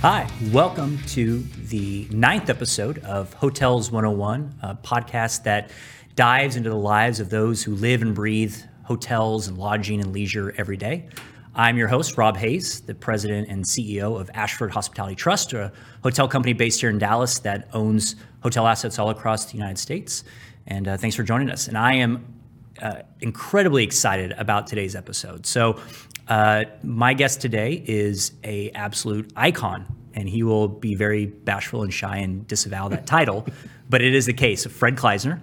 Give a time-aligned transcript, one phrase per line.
[0.00, 5.72] Hi, welcome to the ninth episode of Hotels 101, a podcast that
[6.14, 10.54] dives into the lives of those who live and breathe hotels and lodging and leisure
[10.56, 11.08] every day.
[11.52, 15.72] I'm your host, Rob Hays, the president and CEO of Ashford Hospitality Trust, a
[16.04, 20.22] hotel company based here in Dallas that owns hotel assets all across the United States.
[20.68, 21.66] And uh, thanks for joining us.
[21.66, 22.38] And I am
[22.80, 25.44] uh, incredibly excited about today's episode.
[25.44, 25.80] So,
[26.28, 31.92] uh, my guest today is a absolute icon, and he will be very bashful and
[31.92, 33.46] shy and disavow that title,
[33.88, 35.40] but it is the case of Fred Kleisner,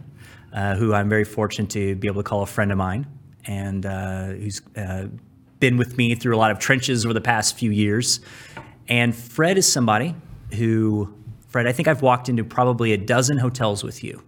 [0.53, 3.07] uh, who I'm very fortunate to be able to call a friend of mine,
[3.45, 5.07] and uh, who's uh,
[5.59, 8.19] been with me through a lot of trenches over the past few years.
[8.87, 10.15] And Fred is somebody
[10.53, 11.13] who,
[11.47, 14.21] Fred, I think I've walked into probably a dozen hotels with you,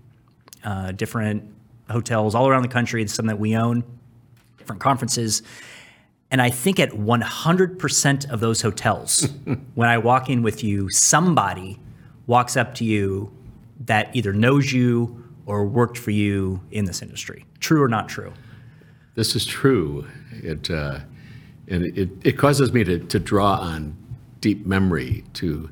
[0.64, 1.44] uh, different
[1.90, 3.84] hotels all around the country, some that we own,
[4.58, 5.44] different conferences.
[6.30, 9.28] And I think at 100% of those hotels,
[9.76, 11.80] when I walk in with you, somebody
[12.26, 13.32] walks up to you
[13.86, 17.46] that either knows you or worked for you in this industry.
[17.60, 18.34] True or not true?
[19.16, 20.06] This is true.
[20.32, 21.00] It, uh,
[21.68, 23.96] and it, it causes me to, to draw on
[24.42, 25.70] deep memory to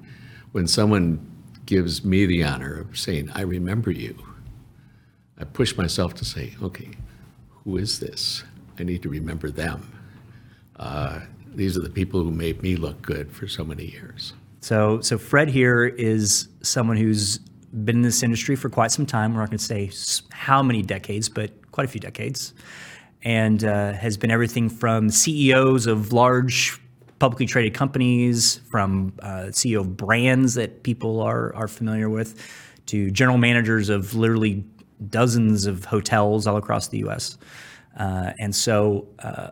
[0.53, 1.31] when someone
[1.65, 4.17] gives me the honor of saying, I remember you.
[5.37, 6.91] I push myself to say, okay,
[7.63, 8.43] who is this?
[8.79, 9.91] I need to remember them.
[10.77, 11.21] Uh,
[11.53, 14.33] these are the people who made me look good for so many years.
[14.61, 17.37] So, so Fred here is someone who's
[17.83, 19.33] been in this industry for quite some time.
[19.33, 19.91] We're not going to say
[20.31, 22.53] how many decades, but quite a few decades,
[23.23, 26.79] and uh, has been everything from CEOs of large
[27.19, 32.41] publicly traded companies, from uh, CEO of brands that people are are familiar with,
[32.87, 34.63] to general managers of literally
[35.09, 37.37] dozens of hotels all across the U.S.
[37.97, 39.51] Uh, and so uh,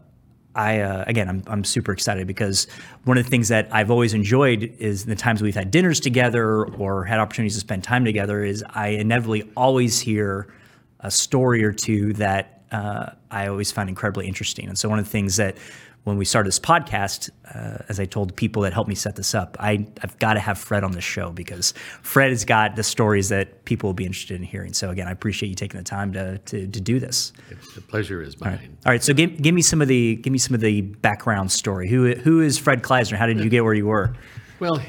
[0.55, 2.67] I uh, again, I'm, I'm super excited because
[3.05, 6.65] one of the things that I've always enjoyed is the times we've had dinners together
[6.65, 8.43] or had opportunities to spend time together.
[8.43, 10.53] Is I inevitably always hear
[10.99, 14.67] a story or two that uh, I always find incredibly interesting.
[14.67, 15.57] And so one of the things that
[16.03, 19.33] when we started this podcast, uh, as I told people that helped me set this
[19.33, 22.83] up, I, I've got to have Fred on the show because Fred has got the
[22.83, 24.73] stories that people will be interested in hearing.
[24.73, 27.31] So again, I appreciate you taking the time to to, to do this.
[27.75, 28.49] The pleasure is mine.
[28.49, 28.69] All right.
[28.85, 31.51] All right so give, give me some of the give me some of the background
[31.51, 31.87] story.
[31.87, 33.17] Who who is Fred Kleisner?
[33.17, 34.15] How did you get where you were?
[34.59, 34.81] Well,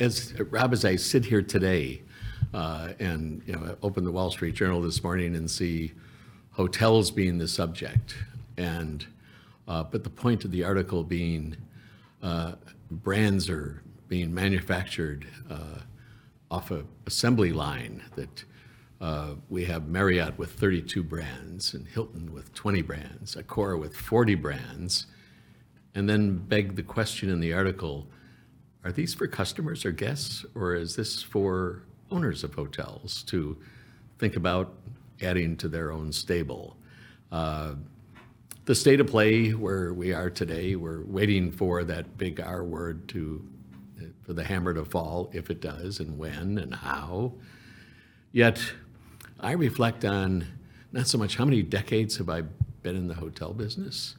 [0.00, 2.02] as Rob, as I sit here today,
[2.52, 5.92] uh, and you know, open the Wall Street Journal this morning and see
[6.52, 8.16] hotels being the subject
[8.56, 9.06] and
[9.68, 11.56] uh, but the point of the article being
[12.22, 12.52] uh,
[12.90, 15.80] brands are being manufactured uh,
[16.50, 18.44] off a assembly line that
[19.00, 24.36] uh, we have Marriott with 32 brands and Hilton with 20 brands, Accor with 40
[24.36, 25.06] brands,
[25.94, 28.06] and then beg the question in the article,
[28.84, 33.56] are these for customers or guests, or is this for owners of hotels to
[34.18, 34.74] think about
[35.20, 36.76] adding to their own stable?
[38.66, 43.06] The state of play where we are today, we're waiting for that big R word
[43.10, 43.40] to,
[44.24, 47.34] for the hammer to fall, if it does, and when and how.
[48.32, 48.60] Yet,
[49.38, 50.48] I reflect on
[50.90, 52.42] not so much how many decades have I
[52.82, 54.16] been in the hotel business,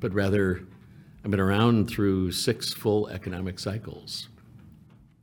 [0.00, 0.62] but rather
[1.22, 4.30] I've been around through six full economic cycles.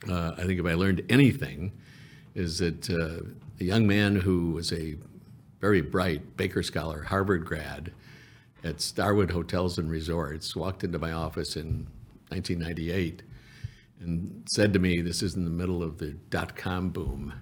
[0.08, 1.72] Uh, I think if I learned anything,
[2.36, 3.26] is that uh,
[3.60, 4.98] a young man who was a
[5.62, 7.92] very bright Baker Scholar, Harvard grad,
[8.68, 11.88] at Starwood Hotels and Resorts, walked into my office in
[12.30, 13.24] 1998
[14.00, 17.34] and said to me, this is in the middle of the dot-com boom,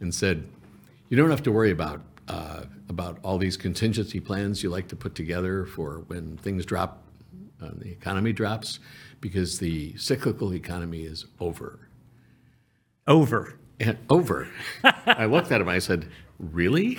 [0.00, 0.48] and said,
[1.08, 4.96] you don't have to worry about uh, about all these contingency plans you like to
[4.96, 7.02] put together for when things drop,
[7.60, 8.78] uh, the economy drops,
[9.20, 11.88] because the cyclical economy is over.
[13.06, 13.58] Over.
[13.80, 14.48] And over.
[14.84, 15.68] I looked at him.
[15.68, 16.08] I said,
[16.38, 16.98] "Really?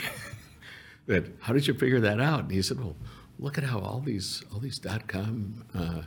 [1.07, 1.25] that?
[1.39, 2.97] How did you figure that out?" And he said, "Well,
[3.43, 6.01] look at how all these all these dot com uh,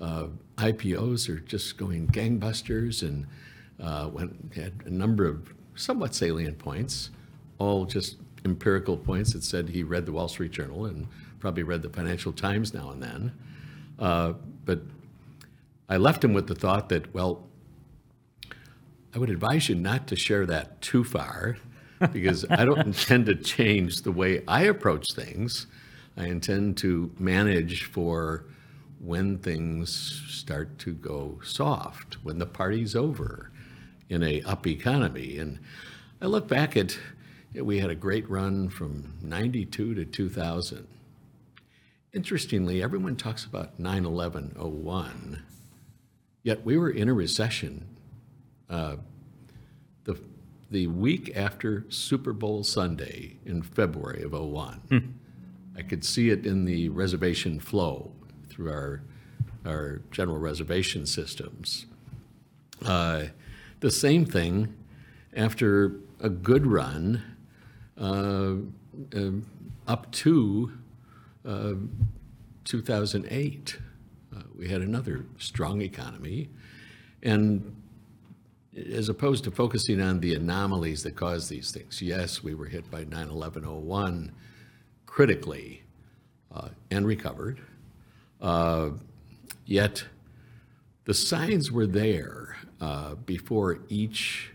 [0.00, 0.26] uh,
[0.58, 3.26] IPOs are just going gangbusters, and
[3.82, 7.10] uh, went had a number of somewhat salient points,
[7.58, 11.08] all just empirical points that said he read the Wall Street Journal and
[11.40, 13.32] probably read the Financial Times now and then.
[13.98, 14.34] Uh,
[14.64, 14.80] but
[15.88, 17.46] I left him with the thought that, well,
[19.14, 21.56] I would advise you not to share that too far
[22.12, 25.66] because I don't intend to change the way I approach things.
[26.16, 28.44] I intend to manage for
[28.98, 33.50] when things start to go soft, when the party's over
[34.08, 35.38] in a up economy.
[35.38, 35.58] And
[36.20, 36.98] I look back at,
[37.54, 40.86] we had a great run from 92 to 2000.
[42.12, 45.42] Interestingly, everyone talks about 9 11 01,
[46.42, 47.86] yet we were in a recession
[48.70, 48.96] uh,
[50.04, 50.18] the,
[50.70, 55.18] the week after Super Bowl Sunday in February of '01.
[55.76, 58.10] I could see it in the reservation flow
[58.48, 59.02] through our,
[59.64, 61.86] our general reservation systems.
[62.84, 63.24] Uh,
[63.80, 64.74] the same thing
[65.34, 67.22] after a good run
[68.00, 68.54] uh,
[69.14, 69.30] uh,
[69.86, 70.72] up to
[71.44, 71.74] uh,
[72.64, 73.78] 2008.
[74.34, 76.48] Uh, we had another strong economy.
[77.22, 77.76] And
[78.92, 82.90] as opposed to focusing on the anomalies that caused these things, yes, we were hit
[82.90, 84.32] by 9 11 01
[85.16, 85.82] critically
[86.54, 87.58] uh, and recovered.
[88.38, 88.90] Uh,
[89.64, 90.04] yet
[91.06, 94.52] the signs were there uh, before each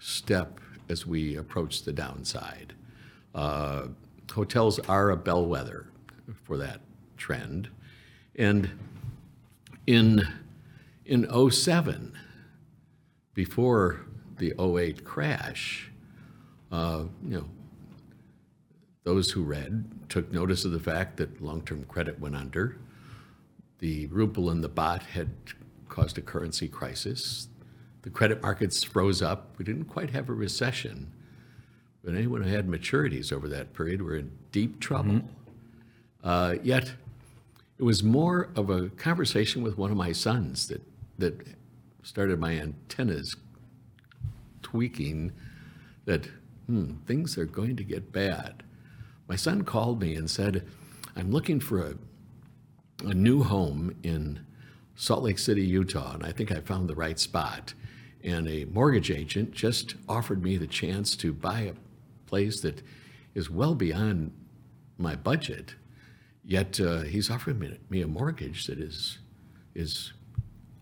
[0.00, 0.58] step
[0.88, 2.72] as we approached the downside.
[3.32, 3.86] Uh,
[4.32, 5.86] hotels are a bellwether
[6.42, 6.80] for that
[7.16, 7.68] trend.
[8.34, 8.70] And
[9.86, 10.26] in,
[11.06, 12.18] in 07,
[13.34, 14.00] before
[14.38, 15.92] the 08 crash,
[16.72, 17.44] uh, you know,
[19.04, 22.78] those who read took notice of the fact that long-term credit went under.
[23.78, 25.30] The ruble and the baht had
[25.88, 27.48] caused a currency crisis.
[28.02, 29.54] The credit markets froze up.
[29.58, 31.12] We didn't quite have a recession,
[32.04, 35.22] but anyone who had maturities over that period were in deep trouble.
[36.22, 36.92] Uh, yet,
[37.78, 40.82] it was more of a conversation with one of my sons that
[41.18, 41.46] that
[42.02, 43.36] started my antennas
[44.62, 45.32] tweaking.
[46.04, 46.28] That
[46.66, 48.62] hmm, things are going to get bad.
[49.28, 50.66] My son called me and said,
[51.16, 51.94] "I'm looking for a
[53.04, 54.44] a new home in
[54.94, 57.74] Salt Lake City, Utah, and I think I found the right spot."
[58.22, 61.74] And a mortgage agent just offered me the chance to buy a
[62.26, 62.82] place that
[63.34, 64.32] is well beyond
[64.98, 65.74] my budget.
[66.44, 69.18] Yet uh, he's offering me, me a mortgage that is
[69.74, 70.12] is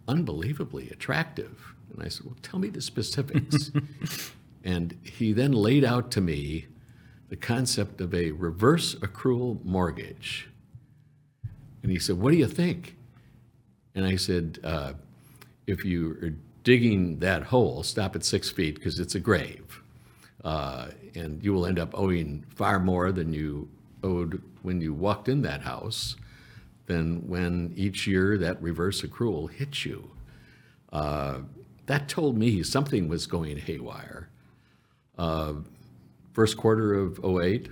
[0.09, 1.75] unbelievably attractive.
[1.93, 3.71] And I said, "Well, tell me the specifics."
[4.65, 6.67] and he then laid out to me
[7.31, 10.49] the concept of a reverse accrual mortgage.
[11.83, 12.97] And he said, "What do you think?"
[13.95, 14.95] And I said, uh,
[15.67, 16.35] "If you are
[16.65, 19.81] digging that hole, stop at six feet because it's a grave,
[20.45, 23.69] uh, and you will end up owing far more than you
[24.03, 26.17] owed when you walked in that house
[26.87, 30.11] than when each year that reverse accrual hits you."
[30.93, 31.43] Uh,
[31.87, 34.29] that told me something was going haywire.
[36.33, 37.69] First quarter of 08,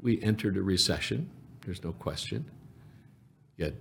[0.00, 1.30] we entered a recession.
[1.64, 2.50] There's no question.
[3.56, 3.74] Yet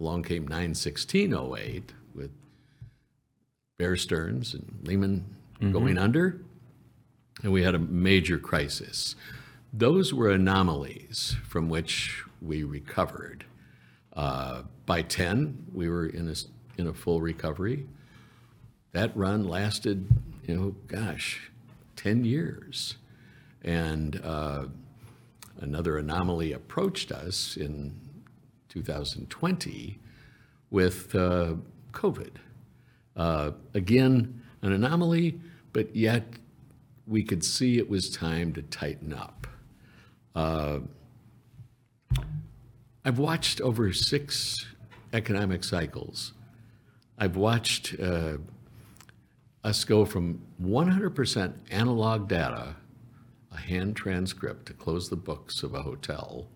[0.00, 2.30] along came 91608 with
[3.76, 5.36] Bear Stearns and Lehman
[5.72, 6.40] going under,
[7.42, 9.14] and we had a major crisis.
[9.72, 13.44] Those were anomalies from which we recovered.
[14.14, 16.34] Uh, by 10, we were in a,
[16.80, 17.86] in a full recovery.
[18.92, 20.08] That run lasted,
[20.44, 21.50] you know, gosh,
[21.96, 22.96] 10 years.
[23.62, 24.66] And uh,
[25.60, 27.94] another anomaly approached us in
[28.68, 29.98] 2020
[30.70, 31.54] with uh,
[31.92, 32.36] COVID.
[33.16, 35.40] Uh, again, an anomaly,
[35.72, 36.24] but yet
[37.06, 39.46] we could see it was time to tighten up.
[40.34, 40.80] Uh,
[43.04, 44.54] I've watched over six
[45.12, 46.34] economic cycles.
[47.16, 48.36] I've watched uh,
[49.64, 52.76] us go from 100% analog data,
[53.52, 56.48] a hand transcript to close the books of a hotel,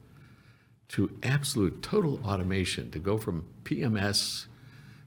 [0.88, 4.46] to absolute total automation, to go from PMS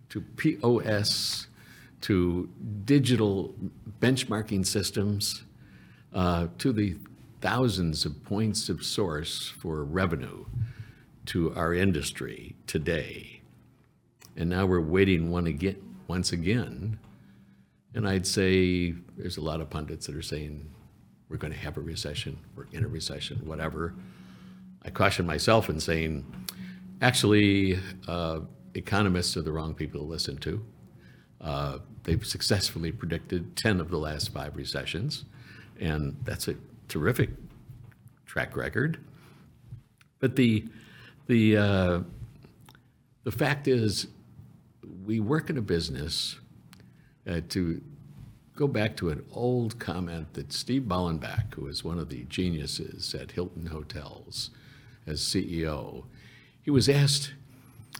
[0.10, 1.48] to POS
[2.02, 2.50] to
[2.86, 3.54] digital
[4.00, 5.44] benchmarking systems
[6.14, 6.96] uh, to the
[7.42, 10.46] thousands of points of source for revenue
[11.26, 13.42] to our industry today.
[14.38, 17.00] And now we're waiting one again, once again.
[17.94, 20.70] And I'd say there's a lot of pundits that are saying
[21.30, 23.94] we're going to have a recession, we're in a recession, whatever.
[24.84, 26.26] I caution myself in saying,
[27.02, 28.42] actually, uh,
[28.76, 30.64] economists are the wrong people to listen to.
[31.42, 35.26] Uh, they've successfully predicted 10 of the last five recessions,
[35.80, 36.56] and that's a
[36.88, 37.30] terrific
[38.26, 39.00] track record.
[40.20, 40.66] But the,
[41.28, 42.00] the, uh,
[43.24, 44.08] the fact is,
[45.06, 46.38] we work in a business
[47.28, 47.82] uh, to
[48.56, 53.14] go back to an old comment that Steve Bollenbach, who is one of the geniuses
[53.14, 54.50] at Hilton Hotels
[55.06, 56.06] as CEO,
[56.62, 57.34] he was asked,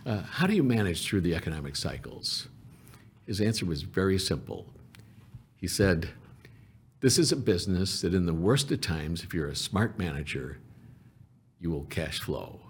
[0.06, 2.48] uh, How do you manage through the economic cycles?
[3.28, 4.66] His answer was very simple.
[5.58, 6.10] He said,
[7.02, 10.58] This is a business that, in the worst of times, if you're a smart manager,
[11.60, 12.62] you will cash flow.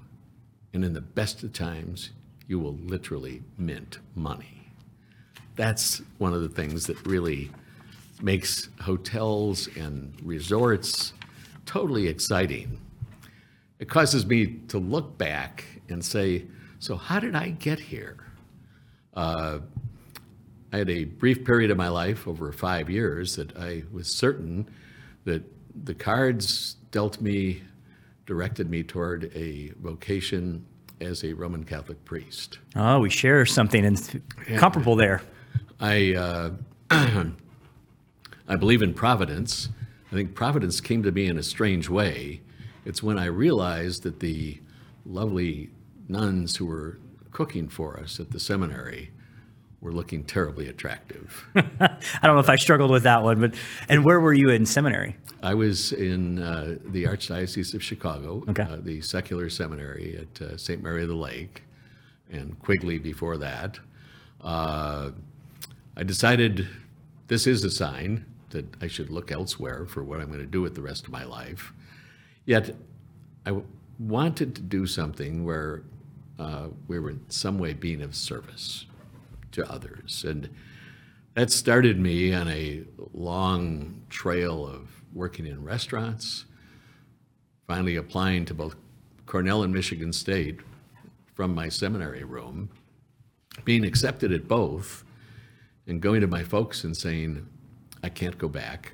[0.73, 2.09] And in the best of times,
[2.47, 4.51] you will literally mint money.
[5.55, 7.49] that's one of the things that really
[8.21, 11.13] makes hotels and resorts
[11.65, 12.79] totally exciting.
[13.79, 16.45] It causes me to look back and say,
[16.79, 18.17] so how did I get here?
[19.13, 19.59] Uh,
[20.71, 24.69] I had a brief period of my life over five years that I was certain
[25.23, 25.43] that
[25.83, 27.63] the cards dealt me,
[28.25, 30.65] directed me toward a vocation
[31.01, 32.59] as a Roman Catholic priest.
[32.75, 33.97] Oh, we share something in,
[34.57, 35.21] comparable there.
[35.79, 36.51] I, uh,
[38.47, 39.69] I believe in providence.
[40.11, 42.41] I think providence came to me in a strange way.
[42.85, 44.59] It's when I realized that the
[45.05, 45.71] lovely
[46.07, 46.99] nuns who were
[47.31, 49.11] cooking for us at the seminary
[49.81, 51.45] were looking terribly attractive.
[51.55, 53.55] I don't know if I struggled with that one, but
[53.89, 55.15] and where were you in seminary?
[55.43, 58.63] I was in uh, the Archdiocese of Chicago, Okay.
[58.63, 60.81] uh, the secular seminary at uh, St.
[60.81, 61.63] Mary of the Lake,
[62.31, 63.79] and Quigley before that.
[64.41, 65.11] Uh,
[65.97, 66.67] I decided
[67.27, 70.61] this is a sign that I should look elsewhere for what I'm going to do
[70.61, 71.73] with the rest of my life.
[72.45, 72.75] Yet,
[73.45, 73.67] I w-
[73.99, 75.83] wanted to do something where
[76.39, 78.85] uh, we were in some way being of service
[79.51, 80.25] to others.
[80.27, 80.49] And
[81.33, 82.83] that started me on a
[83.13, 86.45] long trail of working in restaurants,
[87.67, 88.75] finally applying to both
[89.25, 90.59] Cornell and Michigan State
[91.33, 92.69] from my seminary room,
[93.63, 95.03] being accepted at both,
[95.87, 97.47] and going to my folks and saying,
[98.03, 98.93] I can't go back.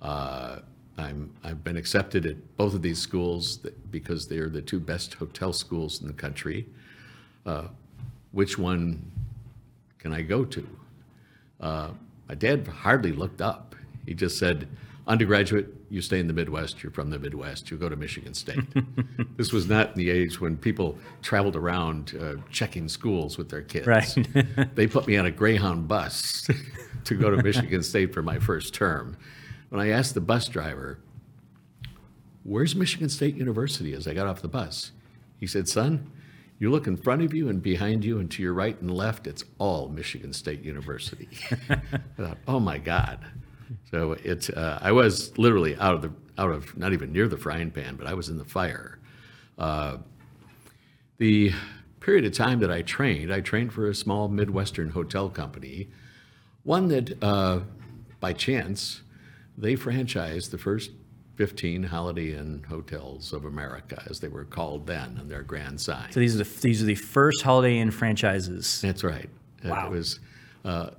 [0.00, 0.60] Uh,
[0.98, 5.14] I'm, I've been accepted at both of these schools that- because they're the two best
[5.14, 6.66] hotel schools in the country.
[7.44, 7.68] Uh,
[8.32, 9.10] which one
[9.98, 10.68] can I go to?
[11.60, 11.88] Uh,
[12.28, 13.74] my dad hardly looked up.
[14.04, 14.68] He just said,
[15.06, 18.64] undergraduate, you stay in the Midwest, you're from the Midwest, you go to Michigan State.
[19.36, 23.62] this was not in the age when people traveled around uh, checking schools with their
[23.62, 23.86] kids.
[23.86, 24.28] Right.
[24.74, 26.48] they put me on a Greyhound bus
[27.04, 29.16] to go to Michigan State for my first term.
[29.68, 30.98] When I asked the bus driver,
[32.46, 34.92] Where's Michigan State University as I got off the bus?
[35.36, 36.08] He said, Son,
[36.60, 39.26] you look in front of you and behind you and to your right and left,
[39.26, 41.28] it's all Michigan State University.
[41.68, 41.80] I
[42.16, 43.18] thought, oh my God.
[43.90, 47.36] So it, uh, I was literally out of the, out of, not even near the
[47.36, 48.98] frying pan, but I was in the fire.
[49.58, 49.98] Uh,
[51.18, 51.52] the
[52.00, 55.88] period of time that I trained, I trained for a small Midwestern hotel company,
[56.62, 57.60] one that, uh,
[58.20, 59.02] by chance,
[59.56, 60.90] they franchised the first
[61.36, 66.10] 15 Holiday Inn hotels of America, as they were called then, on their grand sign.
[66.10, 68.80] So these are the these are the first Holiday Inn franchises.
[68.80, 69.28] That's right.
[69.64, 69.86] Wow.
[69.86, 70.20] It was,
[70.64, 70.90] uh,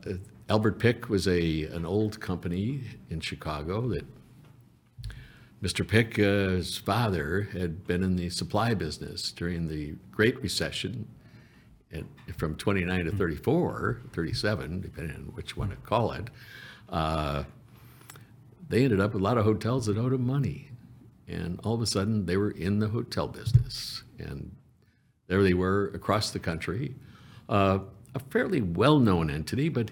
[0.49, 4.05] Albert Pick was a, an old company in Chicago that
[5.61, 5.85] Mr.
[5.85, 11.07] Pick's father had been in the supply business during the Great Recession
[11.91, 12.03] at,
[12.37, 16.29] from 29 to 34, 37, depending on which one to call it.
[16.89, 17.43] Uh,
[18.69, 20.69] they ended up with a lot of hotels that owed him money.
[21.27, 24.03] And all of a sudden, they were in the hotel business.
[24.17, 24.55] And
[25.27, 26.95] there they were across the country.
[27.49, 27.79] Uh,
[28.15, 29.91] a fairly well known entity, but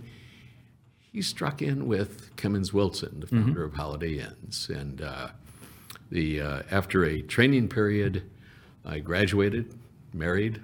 [1.15, 4.67] he struck in with Kemmons Wilson, the founder of Holiday Inns.
[4.67, 5.29] And uh,
[6.11, 8.29] the, uh, after a training period,
[8.83, 9.73] I graduated,
[10.13, 10.61] married,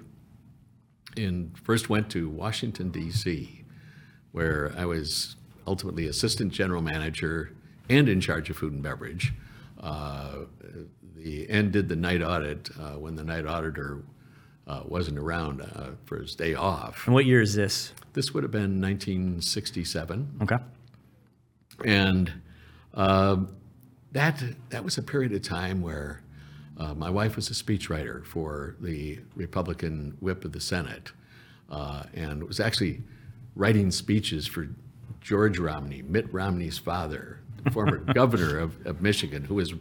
[1.16, 3.64] and first went to Washington, D.C.,
[4.32, 7.52] where I was ultimately assistant general manager
[7.88, 9.32] and in charge of food and beverage.
[9.80, 10.40] Uh,
[11.16, 14.02] the, and did the night audit uh, when the night auditor
[14.66, 17.06] uh, wasn't around uh, for his day off.
[17.06, 17.92] And what year is this?
[18.12, 20.40] This would have been 1967.
[20.42, 20.56] Okay.
[21.84, 22.32] And
[22.94, 23.56] um,
[24.12, 26.22] that, that was a period of time where
[26.78, 31.12] uh, my wife was a speechwriter for the Republican whip of the Senate
[31.70, 33.02] uh, and was actually
[33.56, 34.68] writing speeches for
[35.20, 39.72] George Romney, Mitt Romney's father, the former governor of, of Michigan, who was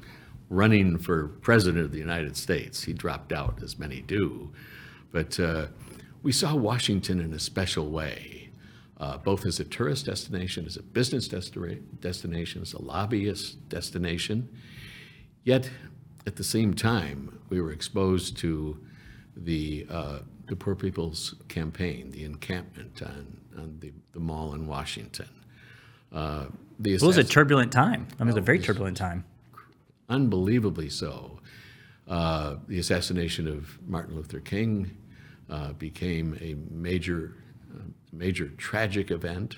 [0.51, 2.83] running for president of the United States.
[2.83, 4.51] He dropped out, as many do.
[5.11, 5.67] But uh,
[6.21, 8.41] we saw Washington in a special way
[9.01, 14.47] uh, both as a tourist destination, as a business destina- destination, as a lobbyist destination.
[15.43, 15.71] Yet,
[16.27, 18.77] at the same time, we were exposed to
[19.35, 25.29] the, uh, the Poor People's Campaign, the encampment on, on the, the mall in Washington.
[26.11, 26.45] Uh,
[26.77, 28.05] the It was a turbulent time.
[28.19, 29.25] I mean, it was a very turbulent time.
[30.11, 31.39] Unbelievably so.
[32.07, 34.91] Uh, the assassination of Martin Luther King
[35.49, 37.35] uh, became a major,
[37.73, 39.55] uh, major tragic event.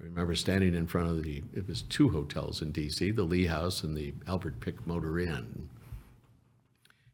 [0.00, 3.46] I remember standing in front of the, it was two hotels in DC, the Lee
[3.46, 5.68] House and the Albert Pick Motor Inn,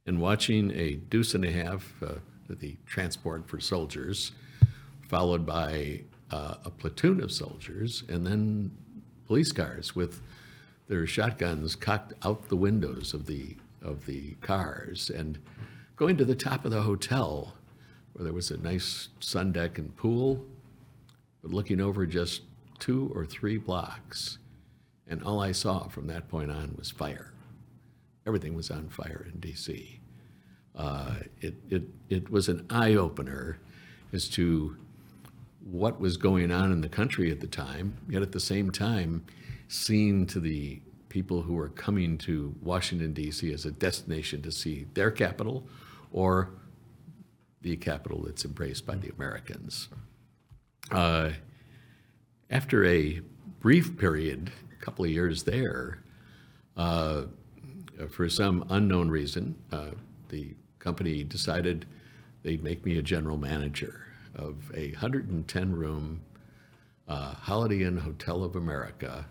[0.06, 2.14] and watching a deuce and a half, uh,
[2.48, 4.32] the transport for soldiers,
[5.08, 8.70] followed by uh, a platoon of soldiers and then
[9.26, 10.20] police cars with
[10.88, 15.38] their shotguns cocked out the windows of the of the cars and
[15.96, 17.54] going to the top of the hotel
[18.12, 20.44] where there was a nice sun deck and pool,
[21.42, 22.42] but looking over just
[22.78, 24.38] two or three blocks.
[25.08, 27.32] And all I saw from that point on was fire.
[28.26, 29.98] Everything was on fire in DC.
[30.74, 33.58] Uh, it, it, it was an eye opener
[34.12, 34.76] as to
[35.64, 39.24] what was going on in the country at the time, yet at the same time,
[39.72, 43.52] seeing to the people who are coming to Washington, D.C.
[43.52, 45.66] as a destination to see their capital
[46.12, 46.50] or
[47.62, 49.88] the capital that's embraced by the Americans.
[50.90, 51.30] Uh,
[52.50, 53.20] after a
[53.60, 56.02] brief period, a couple of years there,
[56.76, 57.22] uh,
[58.10, 59.92] for some unknown reason, uh,
[60.28, 61.86] the company decided
[62.42, 66.20] they'd make me a general manager of a 110 room
[67.08, 69.24] uh, Holiday Inn Hotel of America,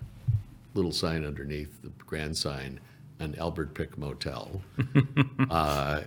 [0.74, 2.80] little sign underneath the grand sign,
[3.20, 4.62] an Albert Pick Motel,
[5.50, 6.02] uh,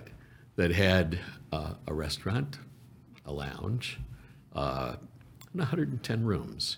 [0.57, 1.19] that had
[1.53, 2.59] uh, a restaurant,
[3.27, 3.99] a lounge,
[4.55, 4.97] uh,
[5.53, 6.77] and 110 rooms.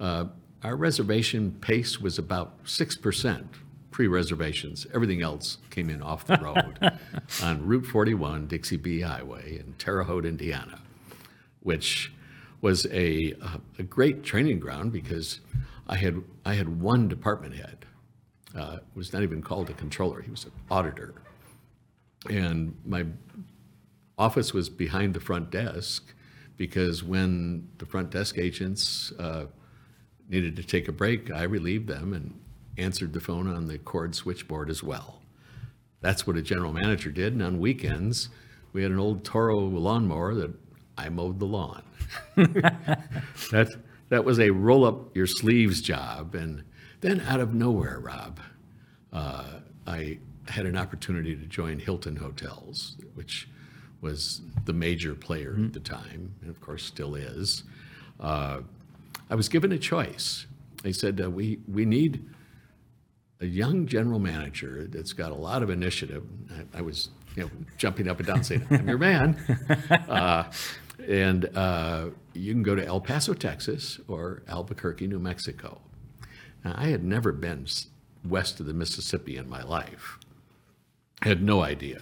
[0.00, 0.26] Uh,
[0.62, 3.44] our reservation pace was about 6%
[3.90, 4.86] pre-reservations.
[4.92, 6.98] Everything else came in off the road
[7.42, 10.80] on Route 41, Dixie Bee Highway in Terre Haute, Indiana,
[11.60, 12.12] which
[12.60, 13.34] was a,
[13.78, 15.40] a great training ground because
[15.86, 17.84] I had, I had one department head.
[18.56, 21.14] Uh, was not even called a controller, he was an auditor.
[22.30, 23.04] And my
[24.16, 26.14] office was behind the front desk
[26.56, 29.46] because when the front desk agents uh,
[30.28, 32.38] needed to take a break, I relieved them and
[32.78, 35.20] answered the phone on the cord switchboard as well.
[36.00, 37.32] That's what a general manager did.
[37.32, 38.28] And on weekends,
[38.72, 40.52] we had an old Toro lawnmower that
[40.96, 41.82] I mowed the lawn.
[42.36, 43.74] that,
[44.08, 46.34] that was a roll up your sleeves job.
[46.34, 46.64] And
[47.00, 48.40] then out of nowhere, Rob,
[49.12, 49.44] uh,
[49.86, 53.48] I had an opportunity to join Hilton Hotels, which
[54.00, 57.64] was the major player at the time, and of course still is.
[58.20, 58.60] Uh,
[59.30, 60.46] I was given a choice.
[60.82, 62.24] They said, uh, we, we need
[63.40, 66.24] a young general manager that's got a lot of initiative.
[66.74, 69.38] I, I was you know, jumping up and down saying, I'm your man.
[70.08, 70.50] Uh,
[71.08, 75.80] and uh, you can go to El Paso, Texas, or Albuquerque, New Mexico.
[76.64, 77.66] Now, I had never been
[78.24, 80.18] west of the Mississippi in my life.
[81.22, 82.00] I had no idea,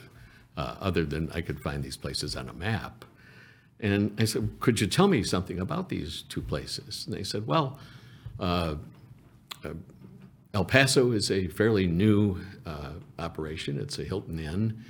[0.56, 3.04] uh, other than I could find these places on a map.
[3.80, 7.04] And I said, Could you tell me something about these two places?
[7.06, 7.78] And they said, Well,
[8.38, 8.76] uh,
[9.64, 9.74] uh,
[10.54, 13.78] El Paso is a fairly new uh, operation.
[13.78, 14.84] It's a Hilton Inn.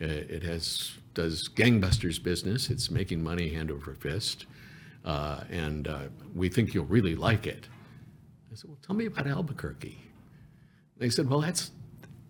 [0.00, 2.68] Uh, It has does gangbusters business.
[2.70, 4.44] It's making money hand over fist,
[5.06, 6.00] uh, and uh,
[6.34, 7.68] we think you'll really like it.
[8.52, 9.96] I said, "Well, tell me about Albuquerque."
[10.98, 11.70] They said, "Well, that's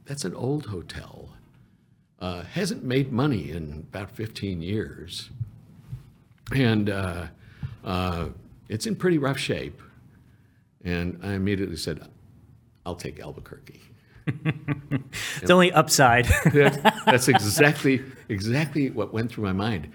[0.04, 1.30] that's an old hotel.
[2.20, 5.30] Uh, hasn't made money in about 15 years,
[6.54, 7.26] and uh,
[7.84, 8.28] uh,
[8.68, 9.80] it's in pretty rough shape."
[10.84, 12.06] And I immediately said,
[12.84, 13.80] "I'll take Albuquerque."
[15.42, 16.24] The only upside.
[16.52, 19.92] That- That's exactly, exactly what went through my mind.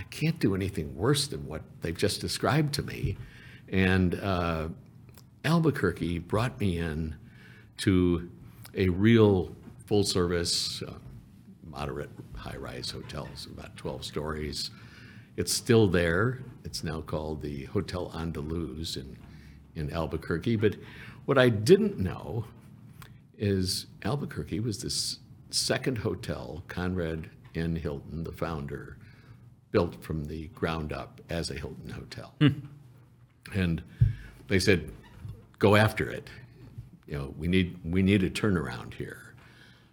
[0.00, 3.18] I can't do anything worse than what they've just described to me.
[3.68, 4.68] And uh,
[5.44, 7.16] Albuquerque brought me in
[7.78, 8.30] to
[8.74, 10.94] a real full-service, uh,
[11.64, 13.28] moderate, high-rise hotel.
[13.30, 14.70] It's about 12 stories.
[15.36, 16.40] It's still there.
[16.64, 19.18] It's now called the Hotel Andaluz in,
[19.76, 20.56] in Albuquerque.
[20.56, 20.76] But
[21.26, 22.46] what I didn't know
[23.36, 25.18] is Albuquerque was this
[25.50, 27.76] second hotel Conrad N.
[27.76, 28.96] Hilton, the founder,
[29.72, 32.34] built from the ground up as a Hilton hotel.
[33.54, 33.82] And
[34.48, 34.90] they said,
[35.58, 36.28] go after it.
[37.06, 39.34] You know, we need, we need a turnaround here.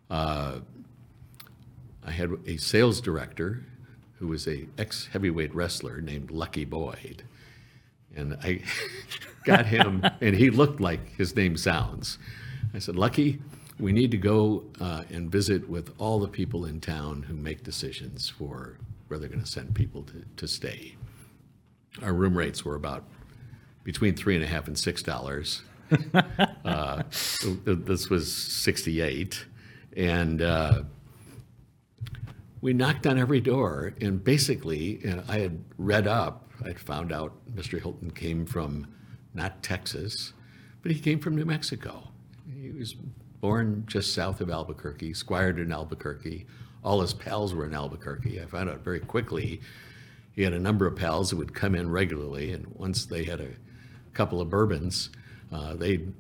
[0.10, 0.60] Uh,
[2.06, 3.64] I had a sales director
[4.20, 7.24] who was a ex-heavyweight wrestler named Lucky Boyd.
[8.16, 8.62] And I
[9.46, 12.18] got him, and he looked like his name sounds.
[12.74, 13.40] I said, Lucky,
[13.80, 17.64] we need to go uh, and visit with all the people in town who make
[17.64, 20.96] decisions for where they're going to send people to, to stay.
[22.02, 23.04] Our room rates were about
[23.84, 25.62] between three and a half and six dollars.
[26.66, 27.04] uh,
[27.66, 29.46] this was 68.
[29.96, 30.84] And uh,
[32.62, 36.52] we knocked on every door, and basically, know, I had read up.
[36.66, 37.82] I'd found out Mr.
[37.82, 38.88] Hilton came from
[39.34, 40.34] not Texas,
[40.82, 42.10] but he came from New Mexico.
[42.52, 42.96] He was
[43.40, 46.46] born just south of Albuquerque, squired in Albuquerque.
[46.84, 48.42] All his pals were in Albuquerque.
[48.42, 49.62] I found out very quickly
[50.38, 53.42] he had a number of pals that would come in regularly, and once they had
[53.42, 53.50] a
[54.14, 55.10] couple of bourbons,
[55.52, 56.14] uh, they'd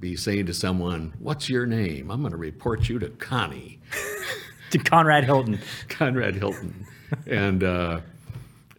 [0.00, 2.10] be saying to someone, "What's your name?
[2.10, 3.78] I'm going to report you to Connie."
[4.70, 5.60] to Conrad Hilton.
[5.88, 6.86] Conrad Hilton,
[7.26, 8.00] and uh,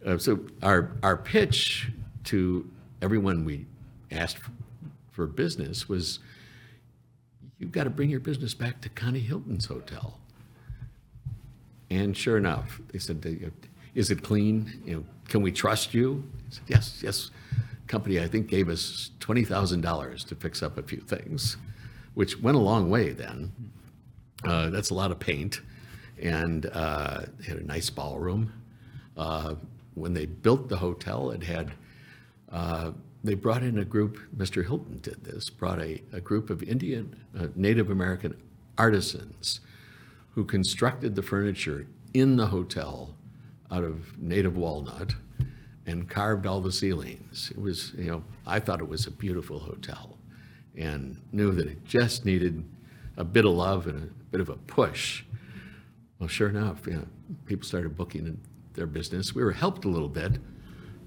[0.04, 1.90] uh, so our our pitch
[2.24, 2.68] to
[3.00, 3.66] everyone we
[4.10, 4.38] asked
[5.12, 6.18] for business was,
[7.58, 10.19] "You've got to bring your business back to Connie Hilton's hotel."
[11.90, 13.52] And sure enough, they said,
[13.94, 14.80] "Is it clean?
[14.84, 17.30] You know, can we trust you?" I said, "Yes, yes."
[17.88, 21.56] Company I think gave us twenty thousand dollars to fix up a few things,
[22.14, 23.52] which went a long way then.
[24.44, 25.60] Uh, that's a lot of paint,
[26.22, 28.52] and uh, had a nice ballroom.
[29.16, 29.56] Uh,
[29.94, 31.72] when they built the hotel, it had
[32.52, 32.92] uh,
[33.24, 34.18] they brought in a group.
[34.36, 34.64] Mr.
[34.64, 35.50] Hilton did this.
[35.50, 38.36] Brought a, a group of Indian uh, Native American
[38.78, 39.60] artisans
[40.34, 43.14] who constructed the furniture in the hotel
[43.70, 45.14] out of native walnut
[45.86, 47.50] and carved all the ceilings.
[47.50, 50.18] It was, you know, I thought it was a beautiful hotel
[50.76, 52.64] and knew that it just needed
[53.16, 55.24] a bit of love and a bit of a push.
[56.18, 57.06] Well, sure enough, you know,
[57.46, 58.40] people started booking
[58.74, 59.34] their business.
[59.34, 60.38] We were helped a little bit.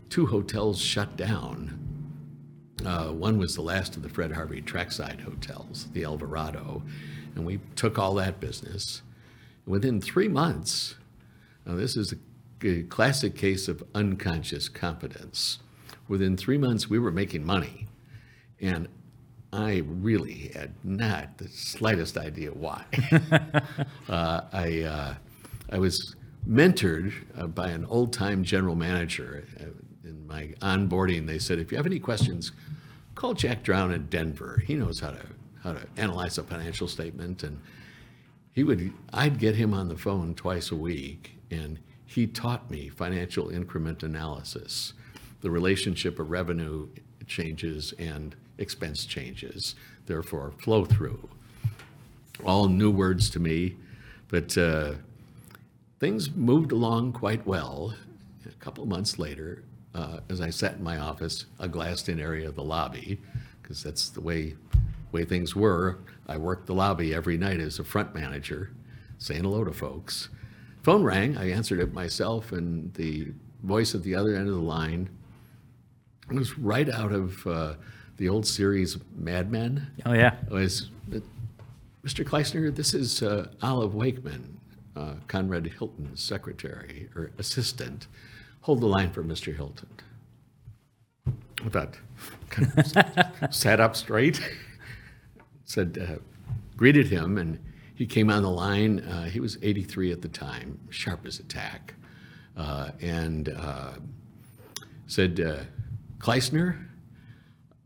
[0.10, 1.80] Two hotels shut down.
[2.86, 6.84] Uh, one was the last of the Fred Harvey trackside hotels, the Alvarado,
[7.36, 9.02] and we took all that business.
[9.66, 10.96] Within three months,
[11.66, 12.18] now this is a,
[12.88, 15.60] classic case of unconscious competence.
[16.08, 17.88] Within three months, we were making money,
[18.62, 18.88] and
[19.52, 22.86] I really had not the slightest idea why.
[24.08, 25.16] uh, I uh,
[25.72, 26.16] I was
[26.48, 29.46] mentored uh, by an old-time general manager.
[29.60, 29.66] Uh,
[30.08, 32.54] in my onboarding, they said, if you have any questions,
[33.16, 34.64] call Jack Drown in Denver.
[34.66, 35.26] He knows how to
[35.64, 37.60] how to analyze a financial statement and
[38.54, 42.90] he would I'd get him on the phone twice a week and he taught me
[42.90, 44.94] financial increment analysis,
[45.42, 46.88] the relationship of revenue
[47.26, 49.74] changes and expense changes,
[50.06, 51.28] therefore flow through.
[52.46, 53.76] All new words to me,
[54.28, 54.94] but uh,
[56.00, 57.96] things moved along quite well.
[58.46, 59.64] A couple months later,
[59.96, 63.20] uh, as I sat in my office, a glassed-in area of the lobby,
[63.62, 64.56] because that's the way
[65.14, 66.00] way things were.
[66.28, 68.72] I worked the lobby every night as a front manager,
[69.18, 70.30] saying hello to folks.
[70.82, 71.38] Phone rang.
[71.38, 75.10] I answered it myself, and the voice at the other end of the line
[76.30, 77.76] was right out of uh,
[78.18, 79.88] the old series Mad Men.
[80.06, 80.36] Oh yeah.
[80.46, 80.90] It was
[82.04, 82.26] Mr.
[82.26, 82.74] Kleisner.
[82.76, 84.60] This is uh, Olive Wakeman,
[84.96, 88.08] uh, Conrad Hilton's secretary or assistant.
[88.62, 89.56] Hold the line for Mr.
[89.56, 89.90] Hilton.
[91.66, 91.96] I thought,
[92.50, 94.42] kind of sat up straight
[95.74, 96.20] said, uh,
[96.78, 97.60] greeted him, and
[97.96, 99.00] he came on the line.
[99.00, 101.96] Uh, he was 83 at the time, sharp as a tack,
[102.56, 103.94] uh, and uh,
[105.08, 105.64] said, uh,
[106.20, 106.78] Kleisner,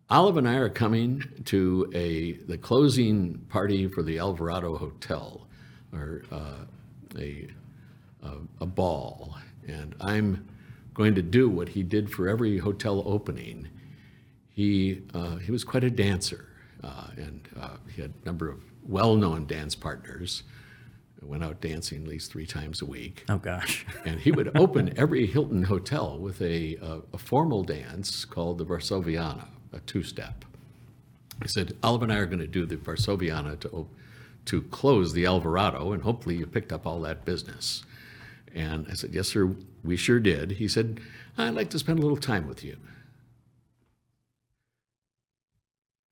[0.09, 5.47] Olive and I are coming to a the closing party for the Alvarado Hotel,
[5.91, 6.65] or uh,
[7.17, 7.47] a,
[8.23, 9.35] a a ball,
[9.67, 10.47] and I'm
[10.93, 13.67] going to do what he did for every hotel opening.
[14.49, 15.01] He
[15.43, 16.46] he was quite a dancer uh,
[17.15, 20.43] and uh, he had a number of well-known dance partners.
[21.21, 23.25] Went out dancing at least three times a week.
[23.27, 23.85] Oh gosh!
[24.05, 28.65] and he would open every Hilton hotel with a, a, a formal dance called the
[28.65, 30.45] Varsoviana, a two-step.
[31.41, 33.87] He said, "Olive and I are going to do the Varsoviana to
[34.45, 37.83] to close the Alvarado, and hopefully you picked up all that business."
[38.53, 40.99] And I said, "Yes, sir, we sure did." He said,
[41.37, 42.77] "I'd like to spend a little time with you."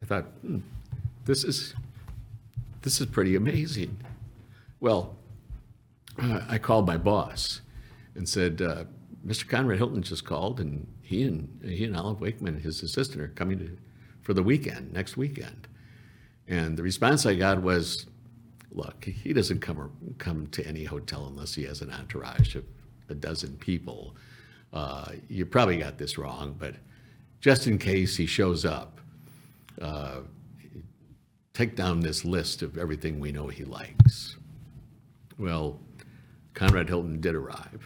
[0.06, 0.60] I thought, hmm,
[1.26, 1.74] this is
[2.84, 3.98] this is pretty amazing.
[4.80, 5.15] Well,
[6.22, 7.62] uh, I called my boss
[8.13, 8.84] and said, uh,
[9.26, 9.50] Mr.
[9.50, 13.58] Conrad Hilton just called, and he and he and Olive Wakeman, his assistant, are coming
[13.58, 13.78] to,
[14.22, 15.68] for the weekend next weekend.
[16.48, 18.06] And the response I got was,
[18.72, 22.63] look, he doesn't come come to any hotel unless he has an entourage of
[23.10, 24.15] a dozen people.
[24.72, 26.76] Uh, you probably got this wrong, but
[27.41, 28.95] just in case he shows up,
[29.82, 30.22] uh,
[31.54, 34.36] take down this list of everything we know he likes.
[35.38, 35.80] Well,
[36.54, 37.86] Conrad Hilton did arrive.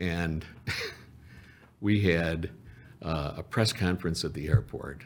[0.00, 0.44] And
[1.80, 2.50] we had
[3.02, 5.02] uh, a press conference at the airport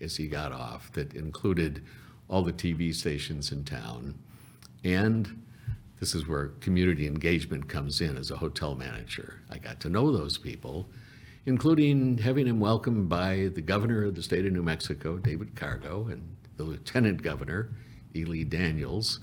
[0.00, 1.82] as he got off that included
[2.28, 4.18] all the TV stations in town.
[4.84, 5.42] And
[6.00, 9.40] this is where community engagement comes in as a hotel manager.
[9.50, 10.88] I got to know those people
[11.46, 16.08] including having him welcomed by the governor of the state of New Mexico, David Cargo,
[16.08, 17.70] and the lieutenant governor,
[18.14, 19.20] Ely Daniels,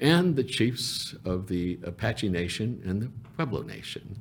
[0.00, 4.20] and the chiefs of the Apache Nation and the Pueblo Nation.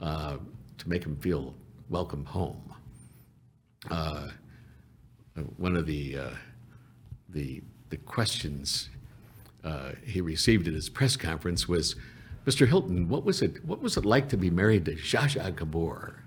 [0.00, 0.38] uh,
[0.78, 1.54] to make him feel
[1.90, 2.74] welcome home.
[3.90, 4.28] Uh,
[5.56, 6.30] one of the, uh,
[7.28, 8.88] the, the questions
[9.62, 11.96] uh, he received at his press conference was,
[12.46, 12.66] Mr.
[12.66, 16.19] Hilton, what was it, what was it like to be married to Zsa Gabor?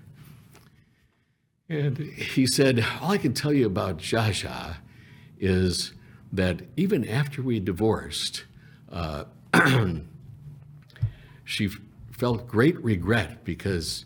[1.74, 4.76] And he said, all I can tell you about Zsa
[5.40, 5.92] is
[6.32, 8.44] that even after we divorced,
[8.92, 9.24] uh,
[11.44, 11.80] she f-
[12.12, 14.04] felt great regret because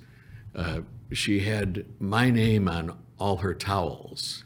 [0.55, 0.81] uh,
[1.13, 4.45] she had my name on all her towels.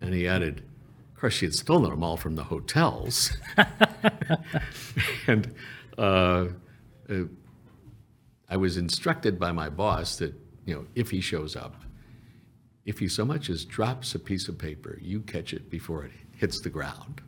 [0.00, 0.62] And he added,
[1.14, 3.36] of course, she had stolen them all from the hotels.
[5.26, 5.54] and
[5.98, 6.46] uh,
[7.10, 7.24] uh,
[8.48, 10.32] I was instructed by my boss that,
[10.64, 11.74] you know, if he shows up,
[12.88, 16.10] if he so much as drops a piece of paper, you catch it before it
[16.34, 17.20] hits the ground.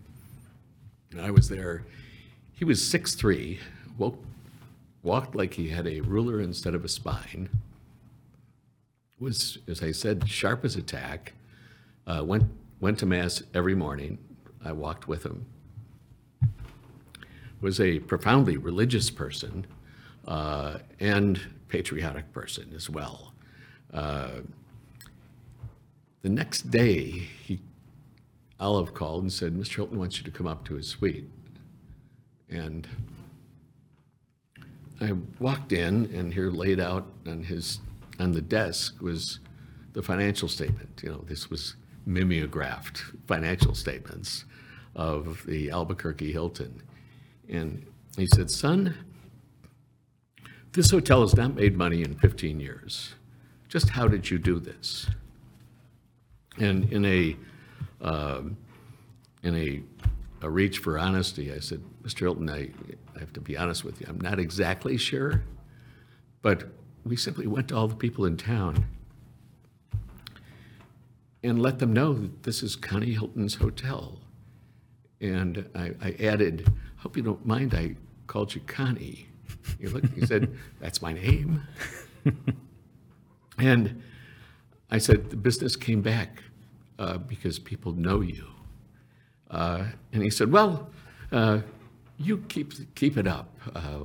[1.10, 1.84] And I was there.
[2.54, 3.58] He was 6'3,
[3.98, 4.18] woke,
[5.02, 7.50] walked like he had a ruler instead of a spine,
[9.18, 11.34] was, as I said, sharp as a tack,
[12.06, 12.44] uh, went,
[12.80, 14.16] went to Mass every morning.
[14.64, 15.44] I walked with him.
[17.60, 19.66] Was a profoundly religious person
[20.26, 23.34] uh, and patriotic person as well.
[23.92, 24.40] Uh,
[26.22, 27.60] the next day, he,
[28.58, 29.76] Olive called and said, Mr.
[29.76, 31.28] Hilton wants you to come up to his suite.
[32.48, 32.86] And
[35.00, 37.80] I walked in, and here laid out on his
[38.18, 39.40] on the desk was
[39.94, 41.00] the financial statement.
[41.02, 44.44] You know, this was mimeographed financial statements
[44.94, 46.82] of the Albuquerque Hilton.
[47.48, 48.94] And he said, Son,
[50.72, 53.14] this hotel has not made money in 15 years.
[53.68, 55.06] Just how did you do this?
[56.58, 57.36] And in a,
[58.00, 58.56] um,
[59.42, 59.82] in a,
[60.42, 62.20] a reach for honesty, I said, Mr.
[62.20, 62.70] Hilton, I,
[63.14, 64.06] I have to be honest with you.
[64.08, 65.42] I'm not exactly sure,
[66.42, 66.64] but
[67.04, 68.86] we simply went to all the people in town
[71.42, 74.18] and let them know that this is Connie Hilton's hotel.
[75.20, 79.28] And I, I added, hope you don't mind I called you Connie.
[79.78, 81.62] He looked, he said, that's my name.
[83.58, 84.02] and
[84.90, 86.42] I said, the business came back
[86.98, 88.46] uh, because people know you.
[89.50, 90.90] Uh, and he said, well,
[91.32, 91.60] uh,
[92.18, 93.56] you keep, keep it up.
[93.74, 94.00] Uh,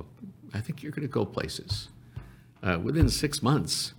[0.54, 1.88] I think you're going to go places.
[2.62, 3.94] Uh, within six months,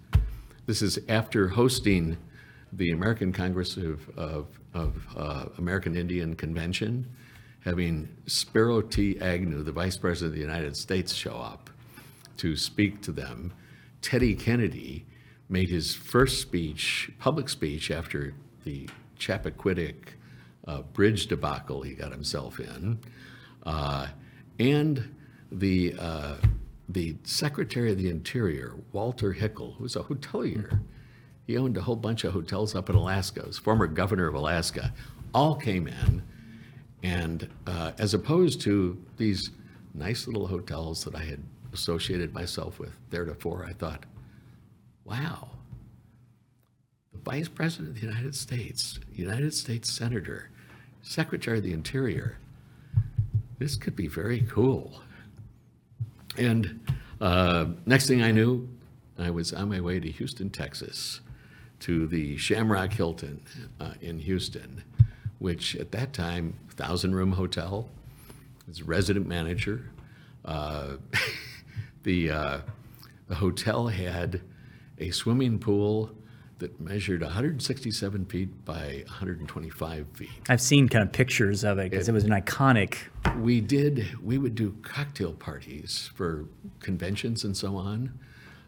[0.65, 2.17] this is after hosting
[2.73, 7.07] the American Congress of, of, of uh, American Indian Convention,
[7.61, 9.19] having Spiro T.
[9.19, 11.69] Agnew, the Vice President of the United States, show up
[12.37, 13.53] to speak to them.
[14.01, 15.05] Teddy Kennedy
[15.49, 18.33] made his first speech, public speech, after
[18.63, 19.95] the Chappaquiddick
[20.67, 22.99] uh, bridge debacle he got himself in.
[23.63, 24.07] Uh,
[24.59, 25.15] and
[25.51, 26.35] the, uh,
[26.89, 30.81] the Secretary of the Interior, Walter Hickel, who was a hotelier,
[31.45, 34.93] he owned a whole bunch of hotels up in Alaska, was former governor of Alaska,
[35.33, 36.21] all came in.
[37.03, 39.51] And uh, as opposed to these
[39.93, 44.03] nice little hotels that I had associated myself with theretofore, I thought,
[45.07, 45.47] wow,
[47.13, 50.49] the Vice President of the United States, United States Senator,
[51.01, 52.37] Secretary of the Interior,
[53.57, 55.01] this could be very cool.
[56.37, 56.85] And
[57.21, 58.67] uh, next thing I knew,
[59.17, 61.21] I was on my way to Houston, Texas,
[61.79, 63.41] to the Shamrock Hilton
[63.79, 64.83] uh, in Houston,
[65.39, 67.89] which at that time, thousand room hotel,
[68.69, 69.89] as resident manager.
[70.45, 70.97] Uh,
[72.03, 72.59] the, uh,
[73.27, 74.41] the hotel had
[74.99, 76.11] a swimming pool
[76.59, 80.29] that measured 167 feet by 125 feet.
[80.49, 82.97] I've seen kind of pictures of it because it was an iconic.
[83.39, 86.47] We did, we would do cocktail parties for
[86.79, 88.17] conventions and so on,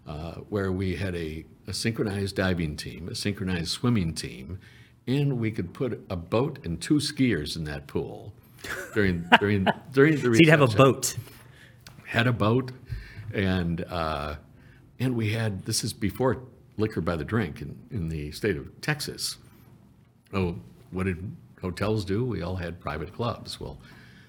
[0.08, 4.60] uh, where we had a, a synchronized diving team, a synchronized swimming team,
[5.08, 8.34] and we could put a boat and two skiers in that pool
[8.94, 11.16] during, during, during the So you'd have a boat.
[12.06, 12.72] Had a boat,
[13.34, 14.36] and, uh,
[15.00, 16.42] and we had, this is before
[16.78, 19.38] liquor by the drink in, in the state of Texas.
[20.34, 20.56] Oh,
[20.92, 22.24] what did hotels do?
[22.26, 23.60] We all had private clubs.
[23.60, 23.78] Well,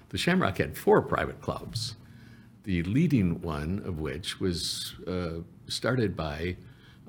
[0.09, 1.95] the Shamrock had four private clubs.
[2.63, 6.57] The leading one of which was uh, started by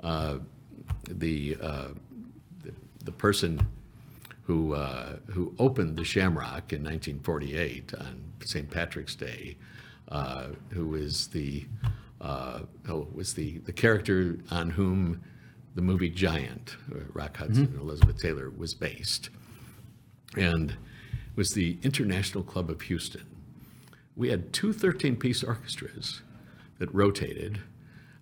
[0.02, 0.38] uh,
[1.08, 1.88] the, uh,
[2.62, 2.72] the
[3.04, 3.66] the person
[4.44, 8.70] who uh, who opened the Shamrock in 1948 on St.
[8.70, 9.56] Patrick's Day,
[10.08, 11.66] uh, who was the
[12.22, 15.22] uh, oh, was the the character on whom
[15.74, 19.30] the movie Giant, uh, Rock Hudson and Elizabeth Taylor, was based,
[20.36, 20.76] and
[21.34, 23.24] was the International Club of Houston.
[24.14, 26.20] We had two 13-piece orchestras
[26.78, 27.60] that rotated.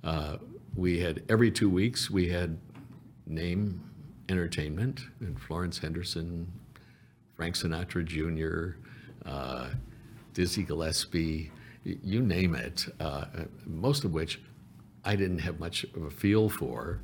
[0.04, 0.36] Uh,
[0.76, 2.56] we had every two weeks we had
[3.26, 3.82] name
[4.28, 6.50] entertainment and Florence Henderson,
[7.34, 8.78] Frank Sinatra Jr.,
[9.28, 9.70] uh,
[10.32, 11.50] Dizzy Gillespie,
[11.84, 12.86] you name it.
[12.98, 13.24] Uh,
[13.66, 14.40] most of which
[15.04, 17.00] I didn't have much of a feel for,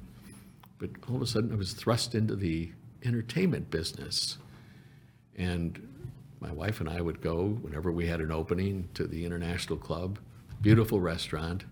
[0.78, 2.70] but all of a sudden I was thrust into the
[3.04, 4.38] entertainment business.
[5.36, 5.96] And
[6.40, 10.18] my wife and I would go whenever we had an opening to the International Club,
[10.60, 11.64] beautiful restaurant.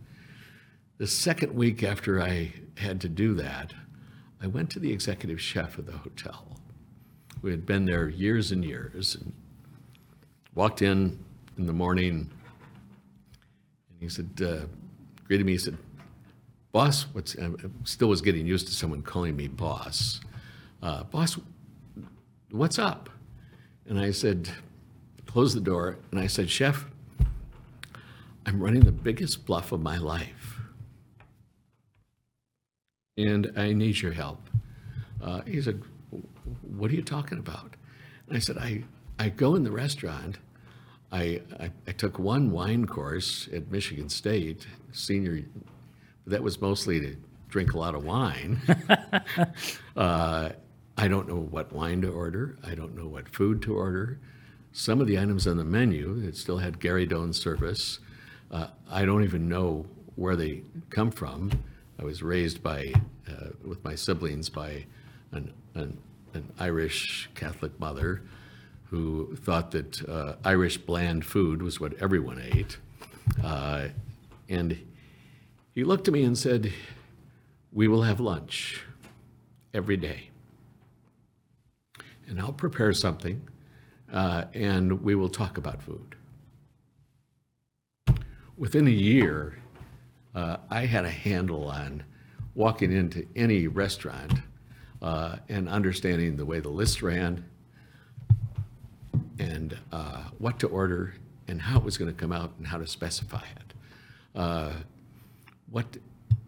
[0.99, 3.75] The second week after I had to do that,
[4.43, 6.59] I went to the executive chef of the hotel.
[7.43, 9.33] We had been there years and years and
[10.55, 11.19] walked in
[11.59, 12.31] in the morning
[14.05, 14.67] he said, uh,
[15.27, 15.77] greeted me, he said,
[16.73, 17.51] boss, what's, I
[17.85, 20.21] still was getting used to someone calling me boss.
[20.83, 21.39] Uh, boss,
[22.51, 23.09] what's up?
[23.87, 24.49] And I said,
[25.27, 26.87] close the door, and I said, Chef,
[28.47, 30.61] I'm running the biggest bluff of my life.
[33.17, 34.41] And I need your help.
[35.23, 35.83] Uh, he said,
[36.63, 37.75] What are you talking about?
[38.29, 38.85] And I said, I,
[39.19, 40.39] I go in the restaurant.
[41.15, 45.45] I, I, I took one wine course at Michigan State, senior,
[46.27, 47.17] that was mostly to
[47.49, 48.61] drink a lot of wine.
[49.97, 50.49] uh,
[50.99, 52.59] I don't know what wine to order.
[52.67, 54.19] I don't know what food to order.
[54.73, 58.01] Some of the items on the menu, it still had gueridon service.
[58.51, 61.53] Uh, I don't even know where they come from.
[62.01, 62.93] I was raised by,
[63.31, 64.87] uh, with my siblings by
[65.31, 65.97] an, an,
[66.33, 68.23] an Irish Catholic mother
[68.95, 72.79] who thought that uh, Irish bland food was what everyone ate.
[73.43, 73.89] Uh,
[74.49, 74.79] and
[75.75, 76.73] he looked at me and said,
[77.73, 78.85] We will have lunch
[79.73, 80.31] every day
[82.29, 83.47] and I'll prepare something,
[84.13, 86.17] uh, and we will talk about food.
[88.57, 89.59] Within a year,
[90.35, 92.05] uh, I had a handle on
[92.55, 94.33] walking into any restaurant
[95.03, 97.45] uh, and understanding the way the list ran
[99.39, 101.15] and uh, what to order
[101.49, 103.75] and how it was going to come out and how to specify it.
[104.35, 104.73] Uh,
[105.71, 105.87] what,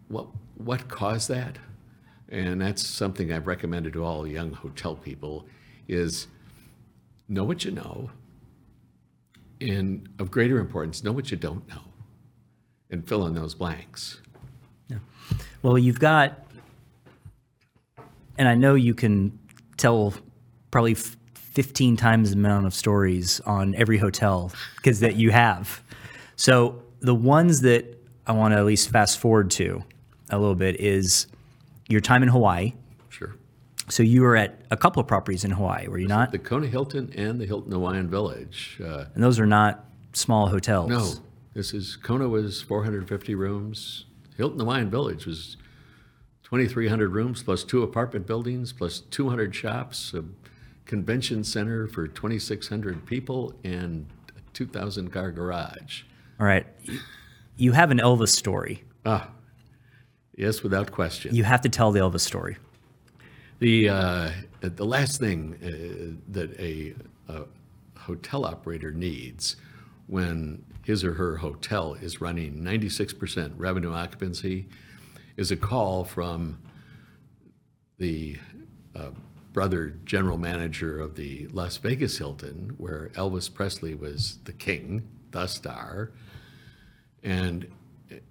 [0.07, 1.57] what, what caused that?
[2.29, 5.45] And that's something I've recommended to all young hotel people
[5.87, 6.27] is
[7.29, 8.09] know what you know,
[9.61, 11.81] and of greater importance, know what you don't know,
[12.89, 14.21] and fill in those blanks.
[14.89, 14.97] Yeah.
[15.61, 16.45] Well, you've got,
[18.37, 19.37] and I know you can
[19.77, 20.13] tell
[20.71, 20.95] probably
[21.57, 25.81] 15 times the amount of stories on every hotel because that you have.
[26.35, 29.83] So the ones that I want to at least fast forward to
[30.29, 31.25] a little bit is
[31.89, 32.73] your time in Hawaii.
[33.09, 33.35] Sure.
[33.89, 36.31] So you were at a couple of properties in Hawaii, were you not?
[36.31, 38.79] The Kona Hilton and the Hilton Hawaiian Village.
[38.79, 40.91] Uh, And those are not small hotels.
[40.91, 41.13] no,
[41.55, 44.05] this is Kona was 450 rooms.
[44.37, 45.57] Hilton Hawaiian Village was
[46.43, 50.23] 2,300 rooms plus two apartment buildings plus 200 shops, a
[50.87, 56.03] convention center for 2,600 people, and a 2,000 car garage.
[56.39, 56.65] All right.
[57.57, 58.83] You have an Elvis story.
[59.05, 59.29] Ah,
[60.35, 61.35] yes, without question.
[61.35, 62.57] You have to tell the Elvis story.
[63.59, 66.93] The, uh, the last thing uh, that a,
[67.27, 67.43] a
[67.97, 69.55] hotel operator needs
[70.05, 74.69] when his or her hotel is running 96% revenue occupancy
[75.35, 76.59] is a call from
[77.97, 78.37] the
[78.95, 79.09] uh,
[79.57, 85.47] brother general manager of the Las Vegas Hilton, where Elvis Presley was the king, the
[85.47, 86.11] star,
[87.23, 87.65] and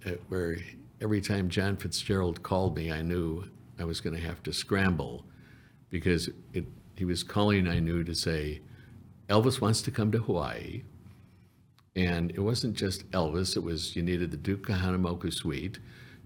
[0.05, 0.55] uh, where
[1.01, 3.43] every time John Fitzgerald called me, I knew
[3.77, 5.25] I was going to have to scramble
[5.89, 6.63] because it,
[6.95, 8.61] he was calling, I knew, to say,
[9.27, 10.83] Elvis wants to come to Hawaii.
[11.93, 15.79] And it wasn't just Elvis, it was you needed the Duke Kahanamoku suite,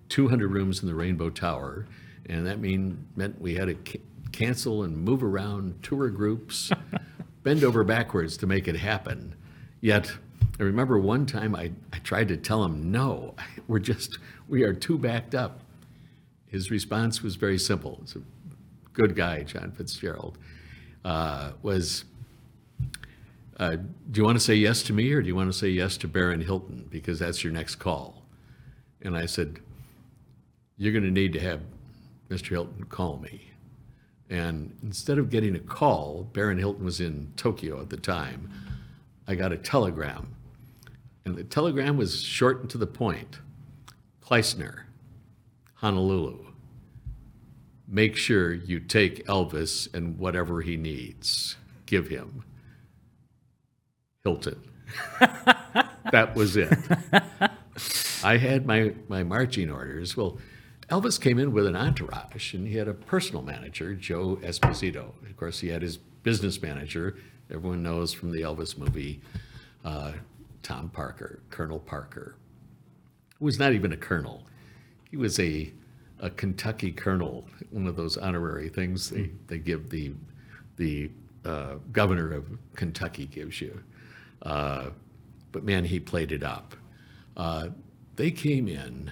[0.09, 1.87] 200 rooms in the Rainbow Tower.
[2.29, 3.99] And that mean, meant we had ca-
[4.31, 6.71] cancel and move around tour groups,
[7.43, 9.35] bend over backwards to make it happen.
[9.81, 10.11] Yet,
[10.59, 13.35] I remember one time I, I tried to tell him, no,
[13.67, 14.17] we're just,
[14.47, 15.61] we are too backed up.
[16.47, 17.99] His response was very simple.
[18.03, 18.21] It's a
[18.93, 20.37] good guy, John Fitzgerald,
[21.05, 22.03] uh, was,
[23.57, 23.77] uh,
[24.11, 25.97] do you want to say yes to me or do you want to say yes
[25.97, 26.87] to Baron Hilton?
[26.89, 28.21] Because that's your next call.
[29.01, 29.59] And I said,
[30.77, 31.61] you're going to need to have
[32.29, 32.49] Mr.
[32.49, 33.50] Hilton call me.
[34.31, 38.49] And instead of getting a call, Baron Hilton was in Tokyo at the time,
[39.27, 40.33] I got a telegram.
[41.25, 43.39] And the telegram was short and to the point.
[44.23, 44.83] Kleisner,
[45.75, 46.45] Honolulu.
[47.89, 51.57] Make sure you take Elvis and whatever he needs.
[51.85, 52.45] Give him.
[54.23, 54.61] Hilton.
[55.19, 56.73] that was it.
[58.23, 60.15] I had my, my marching orders.
[60.15, 60.37] Well,
[60.91, 65.13] Elvis came in with an entourage, and he had a personal manager, Joe Esposito.
[65.25, 67.15] Of course, he had his business manager,
[67.49, 69.21] everyone knows from the Elvis movie,
[69.85, 70.11] uh,
[70.63, 72.35] Tom Parker, Colonel Parker,
[73.39, 74.43] who was not even a colonel.
[75.09, 75.71] He was a,
[76.19, 80.11] a Kentucky colonel, one of those honorary things they, they give the,
[80.75, 81.09] the
[81.45, 83.81] uh, governor of Kentucky gives you.
[84.41, 84.89] Uh,
[85.53, 86.75] but man, he played it up.
[87.37, 87.69] Uh,
[88.17, 89.09] they came in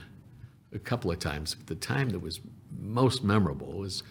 [0.73, 1.55] a couple of times.
[1.65, 2.39] The time that was
[2.79, 4.03] most memorable was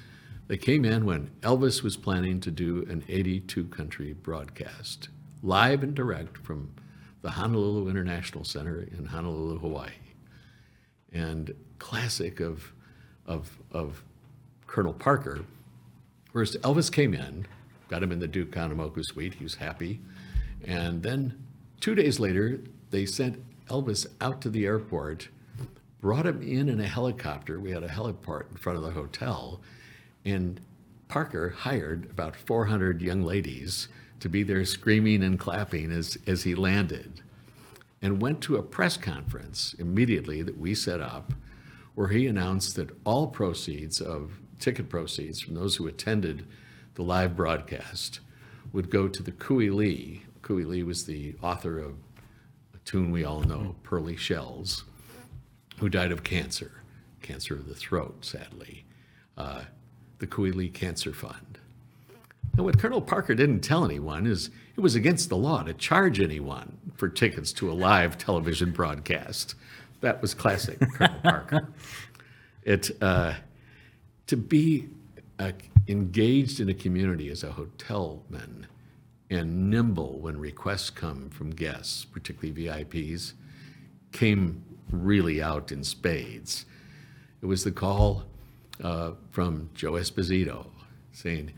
[0.49, 5.09] they came in when Elvis was planning to do an 82 country broadcast,
[5.43, 6.71] live and direct from
[7.23, 9.91] the Honolulu International Center in Honolulu, Hawaii.
[11.13, 12.73] And classic of,
[13.27, 14.03] of, of
[14.67, 15.45] Colonel Parker,
[16.33, 17.47] whereas Elvis came in,
[17.89, 20.01] got him in the Duke Kahanamoku suite, he was happy.
[20.65, 21.43] And then
[21.81, 25.29] two days later, they sent Elvis out to the airport,
[26.01, 27.59] brought him in in a helicopter.
[27.59, 29.61] We had a heliport in front of the hotel,
[30.25, 30.61] and
[31.09, 33.89] Parker hired about 400 young ladies
[34.21, 37.23] to be there screaming and clapping as, as he landed,
[38.03, 41.33] and went to a press conference immediately that we set up,
[41.95, 46.47] where he announced that all proceeds of ticket proceeds from those who attended
[46.95, 48.21] the live broadcast
[48.73, 50.23] would go to the Kui Lee.
[50.43, 51.95] Kui Lee was the author of
[52.75, 54.85] a tune we all know, Pearly Shells,
[55.79, 56.83] who died of cancer,
[57.23, 58.85] cancer of the throat, sadly.
[59.37, 59.63] Uh,
[60.19, 61.59] the Lee Cancer Fund.
[62.57, 66.21] Now, what Colonel Parker didn't tell anyone is it was against the law to charge
[66.21, 69.55] anyone for tickets to a live television broadcast.
[70.01, 71.69] That was classic Colonel Parker.
[72.65, 73.35] It, uh,
[74.27, 74.89] to be
[75.39, 75.53] uh,
[75.87, 78.65] engaged in a community as a hotelman
[79.31, 83.35] and nimble when requests come from guests, particularly VIPs,
[84.11, 86.67] came really out in spades.
[87.43, 88.25] It was the call
[88.83, 90.67] uh, from Joe Esposito
[91.13, 91.53] saying,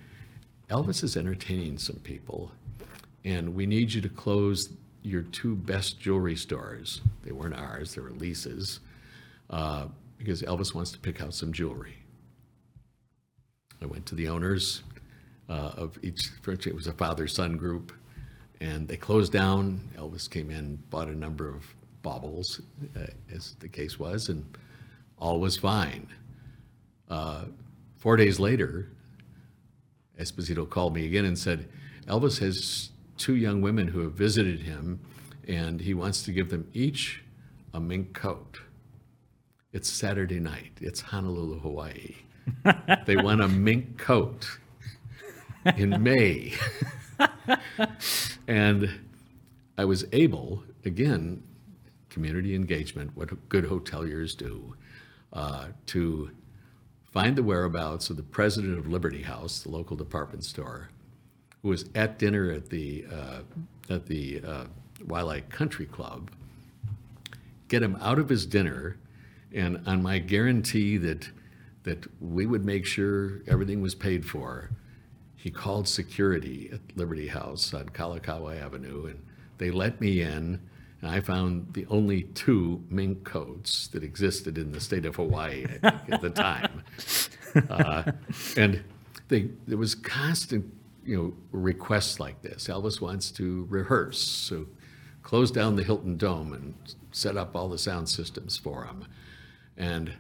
[0.69, 2.53] Elvis is entertaining some people,
[3.25, 4.73] and we need you to close
[5.03, 7.01] your two best jewelry stores.
[7.25, 8.81] They weren't ours, they were leases,
[9.49, 9.87] uh,
[10.19, 11.97] because Elvis wants to pick out some jewelry.
[13.83, 14.83] I went to the owners
[15.49, 17.93] uh, of each, it was a father-son group,
[18.61, 19.81] and they closed down.
[19.97, 21.65] Elvis came in, bought a number of
[22.03, 22.61] baubles,
[22.97, 24.45] uh, as the case was, and
[25.19, 26.09] all was fine.
[27.09, 27.45] Uh,
[27.97, 28.89] four days later,
[30.19, 31.69] Esposito called me again and said,
[32.07, 35.01] Elvis has two young women who have visited him,
[35.47, 37.23] and he wants to give them each
[37.75, 38.61] a mink coat.
[39.73, 40.73] It's Saturday night.
[40.81, 42.17] It's Honolulu, Hawaii.
[43.07, 44.59] they want a mink coat
[45.77, 46.55] in May.
[48.49, 48.91] and
[49.79, 51.43] I was able, again,
[52.11, 54.75] community engagement, what good hoteliers do,
[55.33, 56.31] uh, to
[57.11, 60.91] find the whereabouts of the president of Liberty House, the local department store,
[61.63, 63.41] who was at dinner at the uh,
[63.89, 64.65] at the uh,
[65.05, 66.31] Waialae Country Club.
[67.69, 68.97] Get him out of his dinner,
[69.53, 71.29] and on my guarantee that
[71.83, 74.71] that we would make sure everything was paid for,
[75.35, 79.25] he called security at Liberty House on Kalakaua Avenue, and
[79.59, 80.61] they let me in.
[81.01, 85.67] And I found the only two mink coats that existed in the state of Hawaii
[85.83, 86.83] at the time.
[87.69, 88.13] Uh,
[88.57, 88.81] and
[89.27, 90.65] they, there was constant,
[91.05, 92.69] you know, requests like this.
[92.69, 94.67] Elvis wants to rehearse, so
[95.25, 96.75] close down the Hilton Dome and
[97.11, 99.05] set up all the sound systems for him.
[99.77, 100.13] And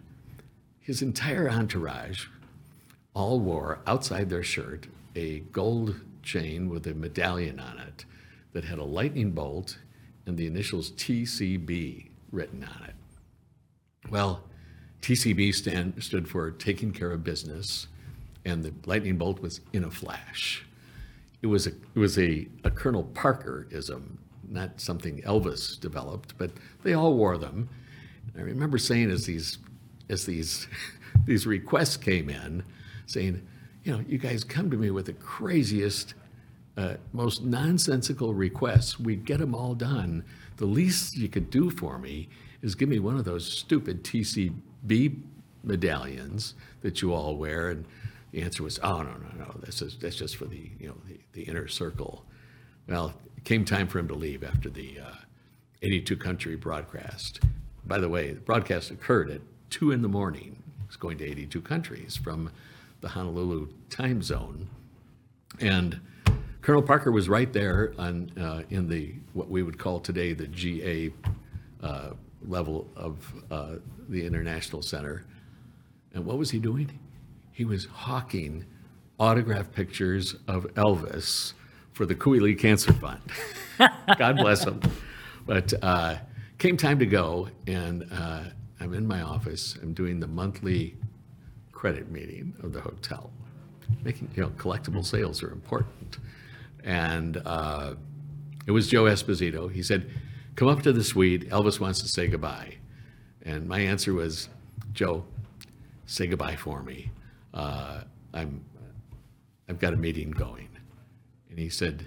[0.81, 2.26] his entire entourage
[3.14, 8.05] all wore outside their shirt a gold chain with a medallion on it
[8.53, 9.78] that had a lightning bolt
[10.26, 12.94] and the initials TCB written on it.
[14.10, 14.44] Well,
[15.02, 17.86] TCB stand, stood for taking care of business,
[18.44, 20.66] and the lightning bolt was in a flash.
[21.42, 24.18] It was a, it was a, a Colonel Parker-ism,
[24.48, 26.50] not something Elvis developed, but
[26.82, 27.68] they all wore them.
[28.36, 29.58] I remember saying as these,
[30.08, 30.66] as these,
[31.24, 32.62] these requests came in,
[33.06, 33.46] saying,
[33.84, 36.14] you know, you guys come to me with the craziest
[36.76, 38.98] uh, most nonsensical requests.
[38.98, 40.24] We get them all done.
[40.56, 42.28] The least you could do for me
[42.62, 45.20] is give me one of those stupid TCB
[45.62, 47.70] medallions that you all wear.
[47.70, 47.84] And
[48.32, 50.96] the answer was, oh, no, no, no, that's just, that's just for the, you know,
[51.06, 52.24] the, the inner circle.
[52.88, 55.14] Well, it came time for him to leave after the uh,
[55.82, 57.40] 82 country broadcast.
[57.86, 59.40] By the way, the broadcast occurred at
[59.70, 60.62] 2 in the morning.
[60.82, 62.50] It was going to 82 countries from
[63.00, 64.68] the Honolulu time zone.
[65.58, 66.00] And
[66.62, 70.46] Colonel Parker was right there on, uh, in the, what we would call today the
[70.46, 71.11] GA
[71.82, 72.11] uh,
[72.46, 73.76] level of uh,
[74.08, 75.24] the International Center.
[76.12, 76.98] And what was he doing?
[77.52, 78.66] He was hawking
[79.18, 81.54] autograph pictures of Elvis
[81.92, 83.20] for the Kui Lee Cancer Fund.
[84.18, 84.80] God bless him.
[85.46, 86.16] But uh,
[86.58, 88.44] came time to go, and uh,
[88.80, 89.76] I'm in my office.
[89.82, 90.96] I'm doing the monthly
[91.72, 93.30] credit meeting of the hotel.
[94.04, 96.18] Making, you know, collectible sales are important.
[96.85, 97.95] And uh,
[98.66, 99.70] it was Joe Esposito.
[99.70, 100.11] He said,
[100.57, 101.49] Come up to the suite.
[101.51, 102.76] Elvis wants to say goodbye.
[103.43, 104.49] And my answer was,
[104.93, 105.24] Joe,
[106.07, 107.11] say goodbye for me.
[107.55, 108.03] Uh,
[108.35, 108.64] I'm,
[109.68, 110.68] I've got a meeting going.
[111.49, 112.07] And he said,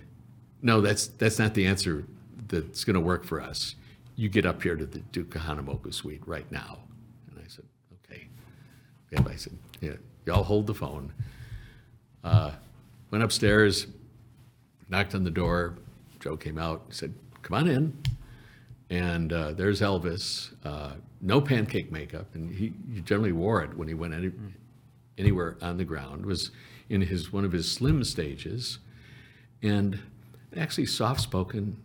[0.62, 2.06] No, that's, that's not the answer
[2.48, 3.76] that's going to work for us.
[4.16, 6.80] You get up here to the Duke Kahanamoku suite right now.
[7.30, 7.66] And I said,
[8.06, 8.28] Okay.
[9.12, 9.94] And I said, Yeah,
[10.26, 11.14] y'all hold the phone.
[12.24, 12.52] Uh,
[13.12, 13.88] went upstairs,
[14.90, 15.76] knocked on the door.
[16.20, 17.98] Joe came out, said, Come on in.
[18.90, 23.88] And uh, there's Elvis, uh, no pancake makeup, and he, he generally wore it when
[23.88, 24.32] he went any,
[25.18, 26.26] anywhere on the ground.
[26.26, 26.52] Was
[26.90, 28.80] in his one of his slim stages,
[29.62, 30.00] and
[30.56, 31.78] actually soft-spoken,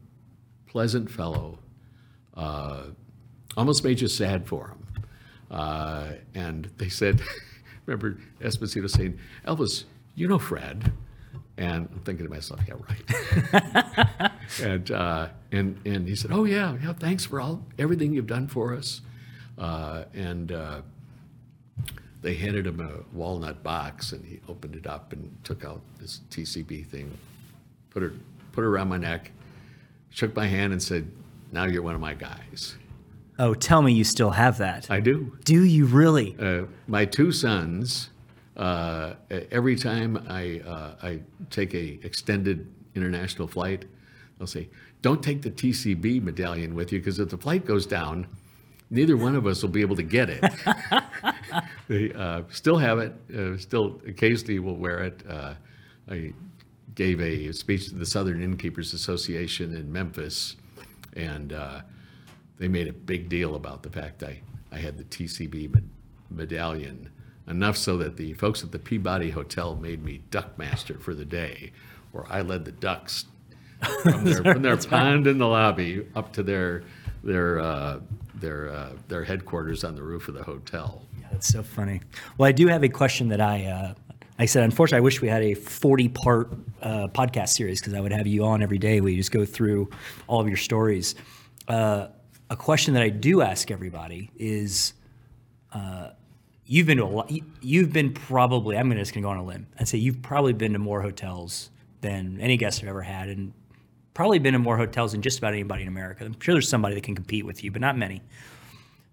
[0.67, 1.59] pleasant fellow.
[2.35, 2.83] Uh,
[3.57, 4.87] almost made you sad for him.
[5.51, 7.23] Uh, and they said,
[7.87, 9.85] remember Esposito saying, Elvis,
[10.15, 10.93] you know Fred.
[11.59, 14.33] And I'm thinking to myself, yeah, right.
[14.63, 18.47] and, uh, and, and he said, oh, yeah, yeah, thanks for all, everything you've done
[18.47, 19.01] for us.
[19.59, 20.83] Uh, and uh,
[22.23, 26.21] they handed him a walnut box, and he opened it up and took out this
[26.31, 27.19] TCB thing,
[27.91, 28.13] put it,
[28.53, 29.33] put her around my neck,
[30.11, 31.11] shook my hand, and said,
[31.51, 32.77] now you're one of my guys.
[33.37, 34.91] Oh, tell me you still have that.
[34.91, 35.37] I do.
[35.45, 36.37] Do you really?
[36.39, 38.11] Uh, my two sons,
[38.59, 39.15] uh,
[39.51, 43.85] every time I, uh, I take a extended international flight,
[44.39, 44.69] they'll say,
[45.01, 48.27] don't take the TCB medallion with you because if the flight goes down,
[48.91, 50.43] neither one of us will be able to get it.
[51.89, 55.23] they uh, still have it, uh, still occasionally will wear it.
[55.29, 55.55] Uh,
[56.11, 56.33] I
[56.95, 60.57] gave a speech to the Southern Innkeepers Association in Memphis,
[61.15, 61.83] and uh,
[62.59, 64.41] they made a big deal about the fact I,
[64.73, 65.91] I had the TCB med-
[66.31, 67.11] medallion,
[67.49, 71.25] enough so that the folks at the Peabody Hotel made me duck master for the
[71.25, 71.73] day,
[72.13, 73.27] where I led the ducks
[74.03, 76.83] from their, from their pond in the lobby up to their
[77.23, 78.01] their uh,
[78.35, 81.03] their uh, their headquarters on the roof of the hotel.
[81.21, 82.01] Yeah, That's so funny.
[82.37, 83.95] Well, I do have a question that I, uh,
[84.39, 88.01] I said, unfortunately, I wish we had a 40 part uh, podcast series because I
[88.01, 89.01] would have you on every day.
[89.01, 89.91] We just go through
[90.27, 91.15] all of your stories.
[91.67, 92.09] Uh,
[92.51, 94.95] a question that I do ask everybody is
[95.73, 96.11] uh,
[96.69, 99.39] you've been to a lot, you- you've been probably, I'm gonna just gonna go on
[99.39, 101.71] a limb and say you've probably been to more hotels
[102.03, 103.53] than any guest I've ever had and
[104.15, 106.25] probably been to more hotels than just about anybody in America.
[106.25, 108.23] I'm sure there's somebody that can compete with you, but not many.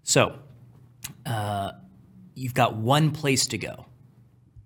[0.04, 0.38] So,
[1.24, 1.72] uh,
[2.34, 3.86] you've got one place to go,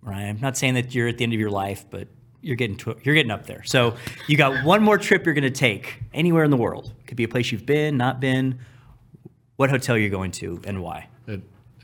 [0.03, 0.25] right?
[0.25, 2.09] I'm not saying that you're at the end of your life, but
[2.43, 3.63] you're getting to, you're getting up there.
[3.65, 6.93] So you got one more trip you're going to take anywhere in the world.
[7.07, 8.59] Could be a place you've been, not been.
[9.57, 11.09] What hotel you're going to and why?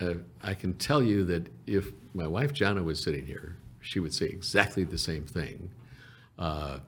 [0.00, 4.00] Uh, uh, I can tell you that if my wife Jana was sitting here, she
[4.00, 5.70] would say exactly the same thing.
[6.38, 6.78] Uh,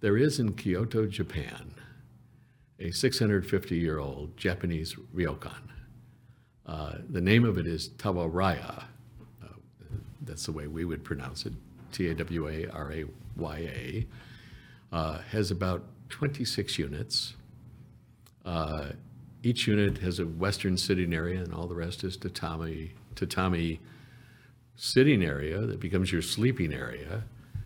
[0.00, 1.74] there is in Kyoto, Japan,
[2.78, 5.70] a 650 year old Japanese ryokan.
[6.66, 8.84] Uh, the name of it is Tawaraya.
[9.42, 9.46] Uh,
[10.22, 11.52] that's the way we would pronounce it
[11.92, 13.04] T A W A R A
[13.36, 14.06] Y A.
[14.92, 17.34] Uh, has about 26 units.
[19.42, 23.80] Each unit has a western sitting area, and all the rest is tatami, tatami
[24.76, 27.24] sitting area that becomes your sleeping area,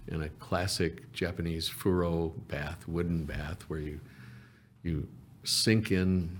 [0.08, 4.00] and a classic Japanese furo bath, wooden bath, where you
[4.82, 5.08] you
[5.44, 6.38] sink in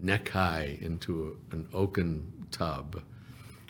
[0.00, 3.00] neck high into a, an oaken tub,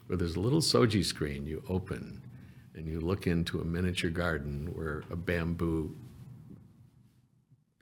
[0.06, 2.22] where there's a little shoji screen you open,
[2.74, 5.94] and you look into a miniature garden where a bamboo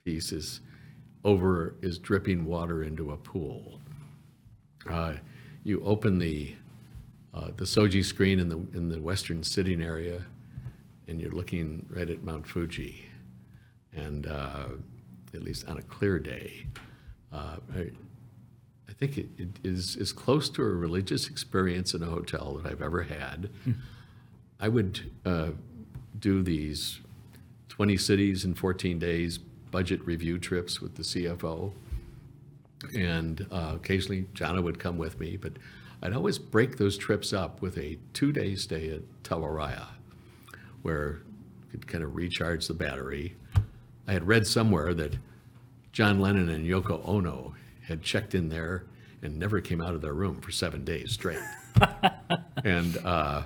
[0.03, 0.59] piece is
[1.23, 3.79] over is dripping water into a pool.
[4.89, 5.13] Uh,
[5.63, 6.55] you open the
[7.33, 10.25] uh, the shoji screen in the in the western sitting area,
[11.07, 13.05] and you're looking right at Mount Fuji,
[13.93, 14.65] and uh,
[15.33, 16.65] at least on a clear day,
[17.31, 17.79] uh, I,
[18.89, 22.69] I think it, it is as close to a religious experience in a hotel that
[22.71, 23.49] I've ever had.
[24.59, 25.51] I would uh,
[26.19, 26.99] do these
[27.69, 29.39] 20 cities in 14 days
[29.71, 31.71] budget review trips with the CFO.
[32.95, 35.53] And uh, occasionally, Jana would come with me, but
[36.01, 39.87] I'd always break those trips up with a two day stay at Tawaraya,
[40.81, 41.21] where
[41.71, 43.35] you could kind of recharge the battery.
[44.07, 45.17] I had read somewhere that
[45.91, 47.53] John Lennon and Yoko Ono
[47.83, 48.85] had checked in there
[49.21, 51.39] and never came out of their room for seven days straight.
[52.63, 53.43] And uh,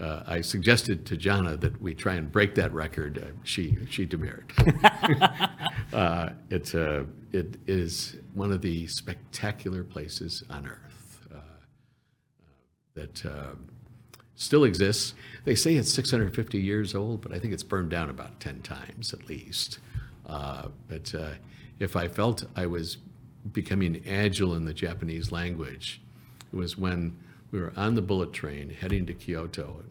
[0.00, 3.18] uh, I suggested to Jana that we try and break that record.
[3.18, 4.52] Uh, She, she demurred.
[5.92, 11.38] Uh, It's, uh, it is one of the spectacular places on earth uh,
[12.94, 13.54] that uh,
[14.34, 15.14] still exists.
[15.44, 19.14] They say it's 650 years old, but I think it's burned down about 10 times
[19.14, 19.78] at least.
[20.26, 21.30] Uh, But uh,
[21.78, 22.98] if I felt I was
[23.52, 26.02] becoming agile in the Japanese language,
[26.52, 27.16] it was when
[27.50, 29.84] we were on the bullet train heading to Kyoto.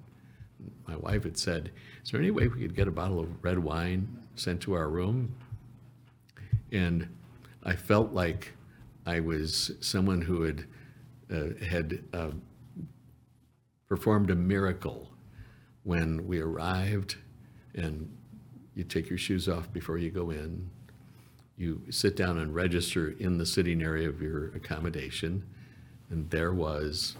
[0.87, 1.71] My wife had said,
[2.03, 4.89] Is there any way we could get a bottle of red wine sent to our
[4.89, 5.35] room?
[6.71, 7.07] And
[7.63, 8.53] I felt like
[9.05, 10.65] I was someone who had,
[11.31, 12.31] uh, had uh,
[13.87, 15.11] performed a miracle
[15.83, 17.15] when we arrived
[17.75, 18.09] and
[18.73, 20.69] you take your shoes off before you go in.
[21.57, 25.43] You sit down and register in the sitting area of your accommodation,
[26.09, 27.15] and there was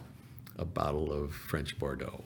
[0.58, 2.24] a bottle of French Bordeaux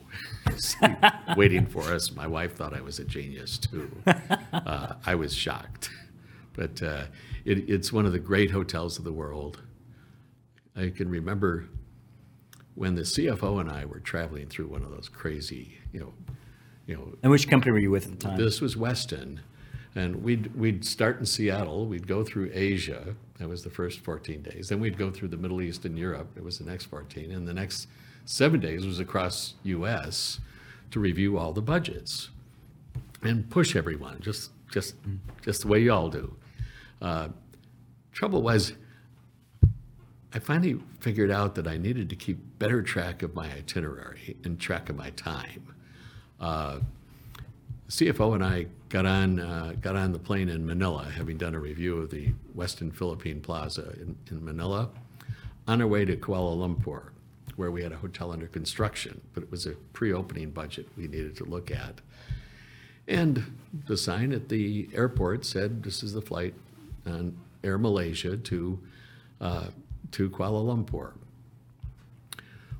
[1.38, 2.12] waiting for us.
[2.12, 3.90] My wife thought I was a genius too.
[4.54, 5.90] Uh, I was shocked.
[6.54, 7.04] But uh,
[7.46, 9.62] it, it's one of the great hotels of the world.
[10.76, 11.70] I can remember
[12.76, 16.14] when the CFO and I were traveling through one of those crazy, you know,
[16.86, 18.38] you know, And which company were you with at the time?
[18.38, 19.40] this was Westin,
[19.96, 21.86] and we'd we'd start in Seattle.
[21.88, 23.16] We'd go through Asia.
[23.38, 24.70] That was the first 14 days.
[24.70, 26.30] Then we'd go through the Middle East and Europe.
[26.36, 27.88] It was the next 14, and the next
[28.30, 30.40] seven days was across U.S.
[30.92, 32.30] to review all the budgets
[33.24, 34.96] and push everyone, just just
[35.42, 36.36] just the way you all do.
[37.02, 37.30] Uh,
[38.12, 38.74] trouble was,
[40.32, 44.60] I finally figured out that I needed to keep better track of my itinerary and
[44.60, 45.74] track of my time.
[46.40, 46.80] Uh,
[47.88, 51.60] CFO and I got on uh, got on the plane in Manila, having done a
[51.60, 54.90] review of the Westin Philippine Plaza in, in Manila,
[55.68, 57.10] on our way to Kuala Lumpur,
[57.60, 61.36] where we had a hotel under construction, but it was a pre-opening budget we needed
[61.36, 62.00] to look at.
[63.06, 66.54] And the sign at the airport said, "This is the flight
[67.06, 68.80] on Air Malaysia to
[69.42, 69.68] uh,
[70.12, 71.12] to Kuala Lumpur."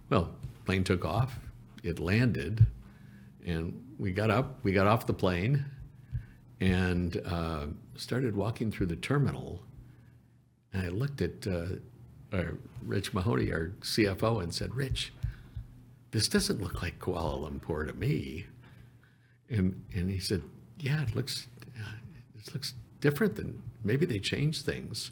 [0.10, 0.32] Well,
[0.64, 1.40] plane took off.
[1.84, 2.66] It landed,
[3.46, 4.64] and we got up.
[4.64, 5.66] We got off the plane,
[6.62, 7.66] and uh,
[7.98, 9.62] started walking through the terminal.
[10.72, 11.66] And I looked at uh,
[12.84, 15.14] Rich Mahoney, our CFO, and said, "Rich,
[16.12, 18.46] this doesn't look like Kuala Lumpur to me."
[19.50, 20.44] And and he said,
[20.80, 21.96] "Yeah, it looks uh,
[22.38, 25.12] it looks different than maybe they changed things."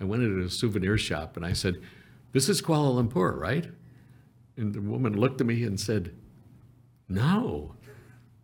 [0.00, 1.80] I went into a souvenir shop and I said,
[2.32, 3.70] "This is Kuala Lumpur, right?"
[4.56, 6.14] And the woman looked at me and said,
[7.08, 7.76] "No,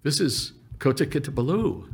[0.02, 1.92] this is Kota Kinabalu,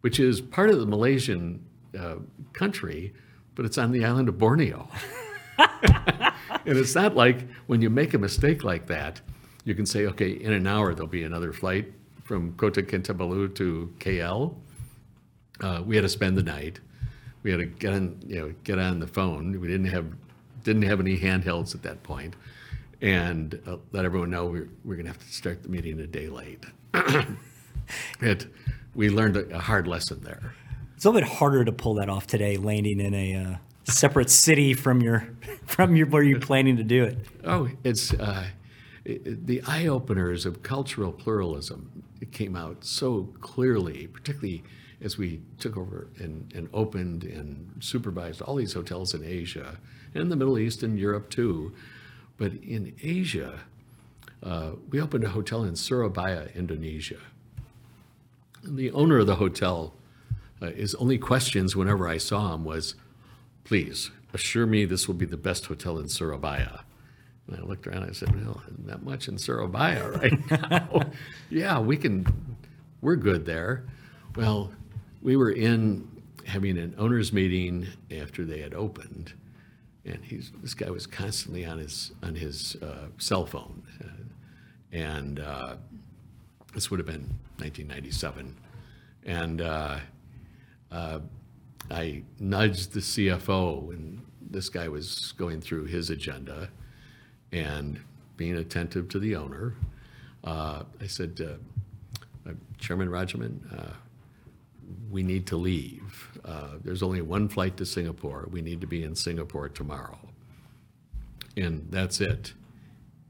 [0.00, 1.64] which is part of the Malaysian
[1.98, 2.16] uh,
[2.52, 3.12] country,
[3.54, 4.88] but it's on the island of Borneo."
[5.58, 9.20] and it's not like when you make a mistake like that,
[9.64, 11.92] you can say, "Okay, in an hour there'll be another flight
[12.24, 14.54] from Kota Kinabalu to KL."
[15.60, 16.80] Uh, we had to spend the night.
[17.42, 19.60] We had to get on, you know, get on the phone.
[19.60, 20.06] We didn't have
[20.64, 22.34] didn't have any handhelds at that point,
[23.00, 26.06] and uh, let everyone know we're we're going to have to start the meeting a
[26.06, 26.64] day late.
[28.20, 28.46] it,
[28.94, 30.54] we learned a, a hard lesson there.
[31.02, 33.56] It's a little bit harder to pull that off today, landing in a uh,
[33.92, 35.30] separate city from your
[35.66, 37.18] from your where you're planning to do it.
[37.42, 38.44] Oh, it's uh,
[39.04, 42.04] the eye openers of cultural pluralism.
[42.30, 44.62] Came out so clearly, particularly
[45.00, 49.78] as we took over and, and opened and supervised all these hotels in Asia
[50.14, 51.72] and the Middle East and Europe too.
[52.38, 53.58] But in Asia,
[54.40, 57.18] uh, we opened a hotel in Surabaya, Indonesia.
[58.62, 59.94] And the owner of the hotel,
[60.62, 62.94] uh, his only questions whenever I saw him was,
[63.64, 66.84] please assure me this will be the best hotel in Surabaya.
[67.46, 71.02] And I looked around and I said, well, isn't that much in Surabaya right now.
[71.50, 72.56] yeah, we can,
[73.00, 73.84] we're good there.
[74.36, 74.72] Well,
[75.20, 76.08] we were in
[76.46, 79.32] having an owners meeting after they had opened.
[80.04, 83.82] And he's, this guy was constantly on his, on his uh, cell phone.
[84.02, 84.08] Uh,
[84.92, 85.76] and uh,
[86.74, 88.56] this would have been 1997.
[89.24, 89.60] And
[90.92, 91.20] uh,
[91.90, 96.68] I nudged the CFO, and this guy was going through his agenda
[97.50, 97.98] and
[98.36, 99.74] being attentive to the owner.
[100.44, 103.92] Uh, I said, uh, uh, Chairman Rajaman, uh,
[105.10, 106.38] we need to leave.
[106.44, 108.48] Uh, there's only one flight to Singapore.
[108.50, 110.18] We need to be in Singapore tomorrow.
[111.56, 112.52] And that's it.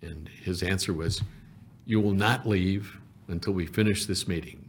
[0.00, 1.22] And his answer was,
[1.84, 2.98] You will not leave
[3.28, 4.61] until we finish this meeting.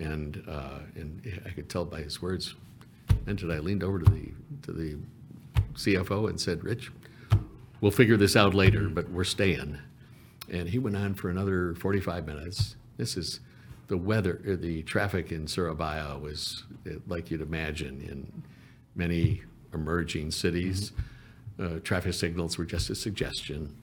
[0.00, 2.54] And, uh, and I could tell by his words.
[3.26, 4.32] And I leaned over to the,
[4.62, 4.96] to the
[5.74, 6.90] CFO and said, Rich,
[7.80, 9.78] we'll figure this out later, but we're staying.
[10.50, 12.76] And he went on for another 45 minutes.
[12.96, 13.40] This is
[13.88, 18.42] the weather, the traffic in Surabaya was uh, like you'd imagine in
[18.94, 19.42] many
[19.74, 20.92] emerging cities.
[21.60, 23.76] Uh, traffic signals were just a suggestion,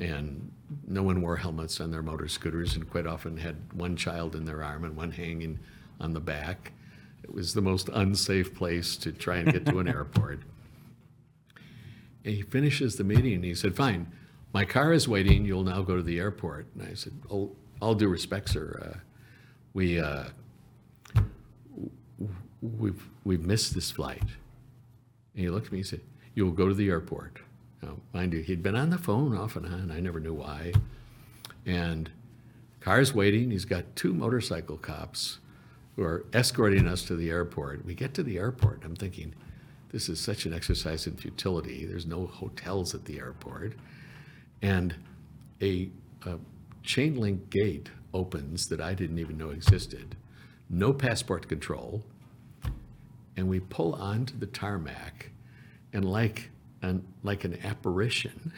[0.00, 0.50] and
[0.86, 4.44] no one wore helmets on their motor scooters, and quite often had one child in
[4.44, 5.58] their arm and one hanging
[6.00, 6.72] on the back.
[7.22, 10.40] It was the most unsafe place to try and get to an airport.
[12.24, 14.10] And he finishes the meeting and he said, Fine,
[14.52, 15.44] my car is waiting.
[15.44, 16.66] You'll now go to the airport.
[16.74, 18.94] And I said, Oh, all due respect, sir.
[18.94, 18.98] Uh,
[19.74, 20.24] we, uh,
[22.60, 24.22] we've, we've missed this flight.
[24.22, 26.00] And he looked at me and said,
[26.34, 27.40] You'll go to the airport.
[27.84, 29.90] Now, mind you, he'd been on the phone off and on.
[29.90, 30.72] I never knew why.
[31.66, 32.10] And
[32.80, 33.50] car's waiting.
[33.50, 35.38] He's got two motorcycle cops
[35.96, 37.84] who are escorting us to the airport.
[37.84, 38.84] We get to the airport.
[38.84, 39.34] I'm thinking,
[39.90, 41.84] this is such an exercise in futility.
[41.84, 43.74] There's no hotels at the airport.
[44.62, 44.94] And
[45.60, 45.90] a,
[46.24, 46.38] a
[46.82, 50.16] chain link gate opens that I didn't even know existed.
[50.70, 52.02] No passport control.
[53.36, 55.30] And we pull onto the tarmac,
[55.92, 56.50] and like
[56.88, 58.52] an, like an apparition,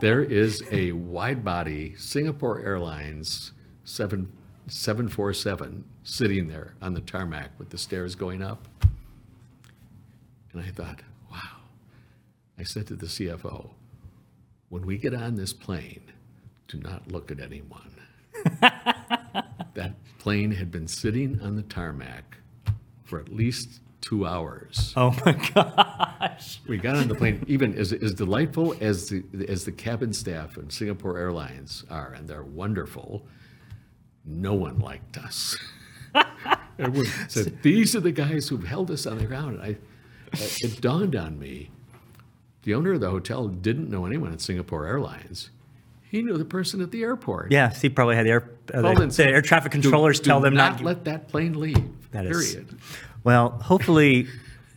[0.00, 3.52] there is a wide body Singapore Airlines
[3.84, 4.30] 7,
[4.66, 8.66] 747 sitting there on the tarmac with the stairs going up.
[10.52, 11.38] And I thought, wow.
[12.58, 13.70] I said to the CFO,
[14.68, 16.02] when we get on this plane,
[16.68, 17.90] do not look at anyone.
[19.74, 22.38] that plane had been sitting on the tarmac
[23.04, 24.92] for at least two hours.
[24.96, 26.60] Oh my gosh.
[26.68, 30.58] We got on the plane, even as, as delightful as the, as the cabin staff
[30.58, 33.26] in Singapore Airlines are, and they're wonderful,
[34.24, 35.56] no one liked us.
[36.78, 39.60] Everyone said, these are the guys who've held us on the ground.
[39.60, 39.76] And I,
[40.32, 41.70] it dawned on me,
[42.64, 45.50] the owner of the hotel didn't know anyone at Singapore Airlines.
[46.02, 47.50] He knew the person at the airport.
[47.52, 50.54] Yes, he probably had the air, uh, the, the air traffic controllers do tell them
[50.54, 50.78] not not.
[50.78, 52.10] to- let that plane leave.
[52.12, 52.78] That is- period.
[53.24, 54.28] Well, hopefully,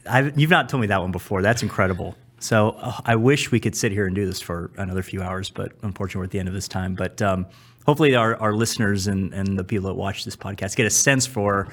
[0.09, 1.41] I've, you've not told me that one before.
[1.41, 2.15] That's incredible.
[2.39, 5.49] So uh, I wish we could sit here and do this for another few hours,
[5.49, 6.95] but unfortunately, we're at the end of this time.
[6.95, 7.45] But um,
[7.85, 11.25] hopefully, our, our listeners and, and the people that watch this podcast get a sense
[11.25, 11.67] for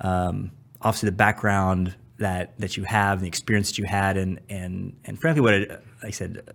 [0.00, 4.40] um, obviously the background that that you have, and the experience that you had, and
[4.48, 6.54] and and frankly, what it, like I said,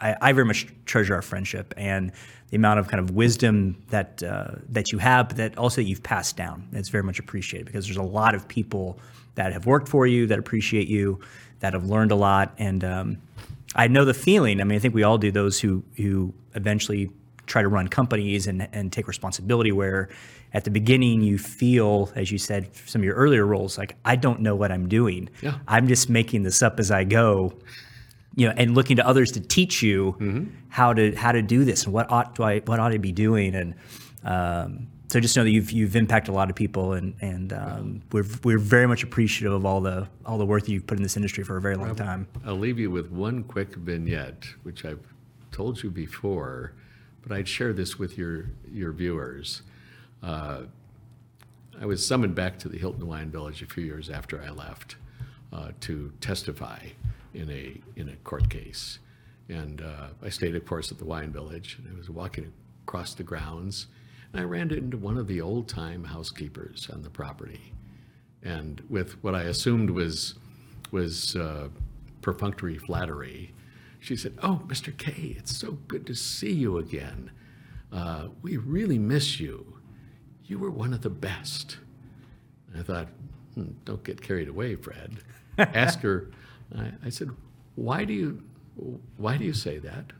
[0.00, 2.12] I, I very much treasure our friendship and
[2.50, 6.02] the amount of kind of wisdom that uh, that you have, but that also you've
[6.02, 6.68] passed down.
[6.72, 8.98] It's very much appreciated because there's a lot of people
[9.36, 11.20] that have worked for you that appreciate you,
[11.60, 13.18] that have learned a lot, and um,
[13.74, 14.60] I know the feeling.
[14.60, 15.30] I mean, I think we all do.
[15.30, 17.10] Those who who eventually
[17.46, 20.08] try to run companies and and take responsibility, where
[20.52, 24.16] at the beginning you feel, as you said, some of your earlier roles, like I
[24.16, 25.28] don't know what I'm doing.
[25.40, 25.58] Yeah.
[25.68, 27.54] I'm just making this up as I go
[28.36, 31.84] you know, and looking to others to teach you how to how to do this
[31.84, 33.74] and what ought do I what ought I be doing, and
[34.24, 38.02] um, so just know that you've you've impacted a lot of people, and and um,
[38.12, 41.02] we're we're very much appreciative of all the all the work that you've put in
[41.02, 42.28] this industry for a very long time.
[42.46, 45.04] I'll leave you with one quick vignette, which I've
[45.50, 46.72] told you before,
[47.22, 49.62] but I'd share this with your, your viewers.
[50.22, 50.62] Uh,
[51.80, 54.96] I was summoned back to the Hilton Hawaiian Village a few years after I left
[55.52, 56.78] uh, to testify
[57.34, 58.98] in a, in a court case.
[59.48, 62.52] And uh, I stayed, of course, at the Hawaiian Village, and I was walking
[62.84, 63.86] across the grounds,
[64.32, 67.72] and I ran into one of the old-time housekeepers on the property.
[68.42, 70.34] And with what I assumed was,
[70.92, 71.68] was uh,
[72.22, 73.52] perfunctory flattery,
[73.98, 74.96] she said, Oh, Mr.
[74.96, 77.30] K, it's so good to see you again.
[77.92, 79.74] Uh, we really miss you.
[80.44, 81.78] You were one of the best.
[82.76, 83.08] I thought,
[83.54, 85.18] hmm, don't get carried away, Fred.
[85.58, 86.30] Ask her.
[86.76, 87.30] I, I said,
[87.74, 88.42] why do you,
[89.16, 90.12] why do you say that?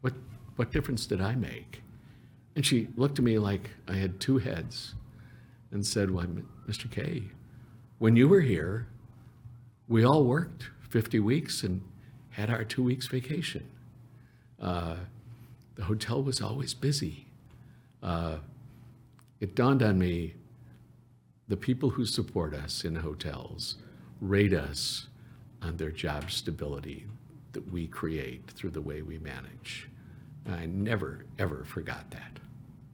[0.00, 0.14] What,
[0.56, 1.82] what difference did I make?
[2.56, 4.94] And she looked at me like I had two heads
[5.70, 6.90] and said, Why, M- Mr.
[6.90, 7.24] K,
[7.98, 8.88] when you were here,
[9.86, 11.82] we all worked 50 weeks and
[12.30, 13.68] had our two weeks vacation.
[14.60, 14.96] Uh,
[15.76, 17.26] the hotel was always busy.
[18.02, 18.38] Uh,
[19.40, 20.34] it dawned on me
[21.46, 23.76] the people who support us in hotels
[24.20, 25.07] rate us
[25.62, 27.04] on their job stability
[27.52, 29.88] that we create through the way we manage.
[30.50, 32.38] I never, ever forgot that.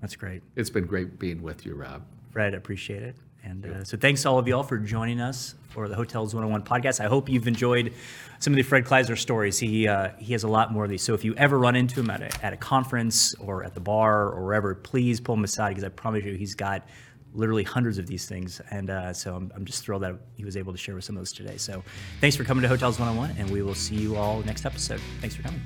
[0.01, 0.43] That's great.
[0.57, 2.03] It's been great being with you, Rob.
[2.31, 3.17] Fred, I appreciate it.
[3.45, 6.63] And uh, so thanks to all of y'all for joining us for the Hotels 101
[6.63, 7.05] podcast.
[7.05, 7.93] I hope you've enjoyed
[8.39, 9.59] some of the Fred Kleisner stories.
[9.59, 11.03] He, uh, he has a lot more of these.
[11.03, 13.81] So if you ever run into him at a, at a conference or at the
[13.81, 16.87] bar or wherever, please pull him aside because I promise you he's got
[17.35, 18.61] literally hundreds of these things.
[18.71, 21.17] And uh, so I'm, I'm just thrilled that he was able to share with some
[21.17, 21.57] of those today.
[21.57, 21.83] So
[22.21, 25.01] thanks for coming to Hotels 101 and we will see you all next episode.
[25.21, 25.61] Thanks for coming.